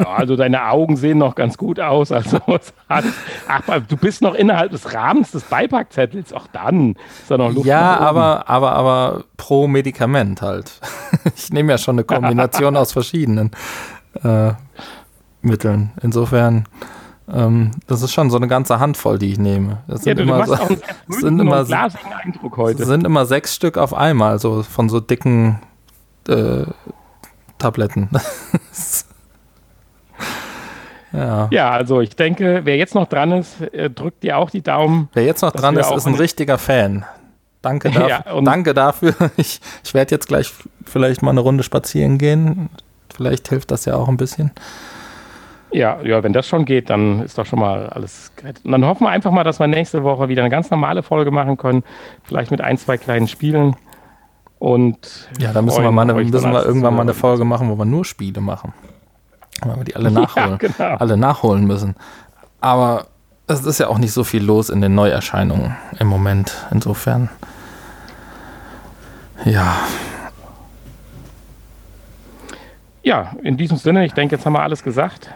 [0.01, 2.11] Ja, also deine Augen sehen noch ganz gut aus.
[2.11, 2.41] Also
[2.89, 3.05] hat,
[3.47, 6.33] ach, du bist noch innerhalb des Rahmens des Beipackzettels.
[6.33, 7.67] Auch dann ist da noch Luft.
[7.67, 10.81] Ja, aber, aber, aber pro Medikament halt.
[11.37, 13.51] Ich nehme ja schon eine Kombination aus verschiedenen
[14.23, 14.53] äh,
[15.43, 15.91] Mitteln.
[16.03, 16.67] Insofern,
[17.33, 19.79] ähm, das ist schon so eine ganze Handvoll, die ich nehme.
[19.89, 20.79] Das Ja, sind, du, du immer, machst so, auch einen
[21.09, 21.67] sehr sind immer
[22.25, 22.85] Eindruck heute.
[22.85, 25.61] sind immer sechs Stück auf einmal, so von so dicken
[26.29, 26.65] äh,
[27.59, 28.09] Tabletten.
[31.13, 31.49] ja.
[31.51, 35.09] Ja, also ich denke, wer jetzt noch dran ist, äh, drückt dir auch die Daumen.
[35.13, 37.05] Wer jetzt noch dran ist, ist ein richtiger Fan.
[37.63, 38.09] Danke, dafür.
[38.09, 39.15] Ja, danke dafür.
[39.37, 40.53] Ich, ich werde jetzt gleich
[40.85, 42.69] vielleicht mal eine Runde spazieren gehen.
[43.13, 44.53] Vielleicht hilft das ja auch ein bisschen.
[45.71, 48.65] Ja, ja, wenn das schon geht, dann ist doch schon mal alles gerettet.
[48.65, 51.31] Und dann hoffen wir einfach mal, dass wir nächste Woche wieder eine ganz normale Folge
[51.31, 51.85] machen können.
[52.23, 53.77] Vielleicht mit ein, zwei kleinen Spielen.
[54.59, 57.15] Und Ja, da müssen wir, mal eine, müssen wir irgendwann mal eine.
[57.15, 58.73] Folge machen, wo wir nur Spiele machen.
[59.63, 60.97] Weil wir die alle nachholen, Ja, genau.
[60.97, 61.95] alle nachholen müssen.
[62.61, 63.07] Aber
[63.47, 66.67] es ist ja auch nicht so viel los in den Neuerscheinungen im Moment.
[66.71, 67.29] Insofern.
[69.45, 69.77] Ja,
[73.05, 75.31] Ja, in diesem Sinne, ich denke, jetzt haben wir alles gesagt.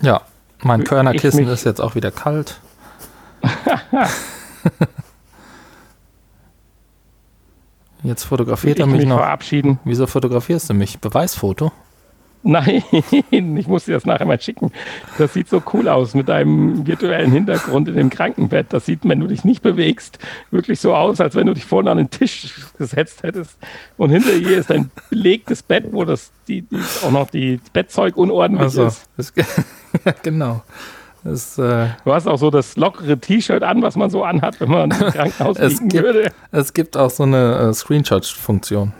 [0.00, 0.20] ja.
[0.60, 2.58] Mein Körnerkissen ist jetzt auch wieder kalt.
[8.02, 9.18] Jetzt fotografiert er mich, mich noch.
[9.18, 9.78] Verabschieden.
[9.84, 10.98] Wieso fotografierst du mich?
[10.98, 11.72] Beweisfoto?
[12.44, 12.82] Nein,
[13.30, 14.70] ich muss dir das nachher mal schicken.
[15.18, 18.72] Das sieht so cool aus mit deinem virtuellen Hintergrund in dem Krankenbett.
[18.72, 20.18] Das sieht, wenn du dich nicht bewegst,
[20.50, 23.58] wirklich so aus, als wenn du dich vorne an den Tisch gesetzt hättest.
[23.96, 28.16] Und hinter dir ist ein belegtes Bett, wo das die, die auch noch die Bettzeug
[28.16, 29.08] unordentlich also, ist.
[29.16, 29.32] Das,
[30.22, 30.62] genau.
[31.28, 34.70] Das, äh, du hast auch so das lockere T-Shirt an, was man so anhat, wenn
[34.70, 36.32] man im Krankenhaus liegen gibt, würde.
[36.52, 38.92] Es gibt auch so eine äh, Screenshot-Funktion.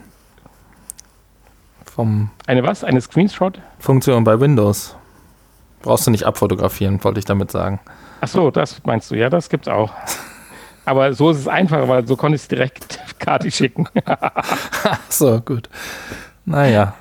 [2.47, 2.85] Eine was?
[2.85, 4.95] Eine Screenshot-Funktion bei Windows.
[5.81, 7.81] Brauchst du nicht abfotografieren, wollte ich damit sagen.
[8.21, 9.15] Ach so, das meinst du.
[9.15, 9.91] Ja, das gibt's auch.
[10.85, 13.87] Aber so ist es einfacher, weil so konnte ich es direkt Kati schicken.
[14.05, 15.69] Ach so, gut.
[16.45, 16.93] Naja.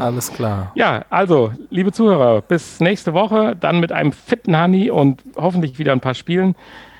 [0.00, 0.72] Alles klar.
[0.74, 5.92] Ja, also, liebe Zuhörer, bis nächste Woche, dann mit einem fitten Honey und hoffentlich wieder
[5.92, 6.54] ein paar Spielen.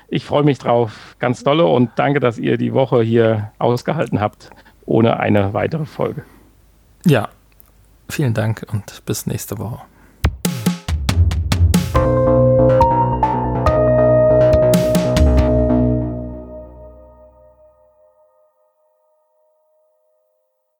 [0.09, 4.49] Ich freue mich drauf, ganz dolle und danke, dass ihr die Woche hier ausgehalten habt,
[4.85, 6.23] ohne eine weitere Folge.
[7.05, 7.29] Ja,
[8.09, 9.79] vielen Dank und bis nächste Woche.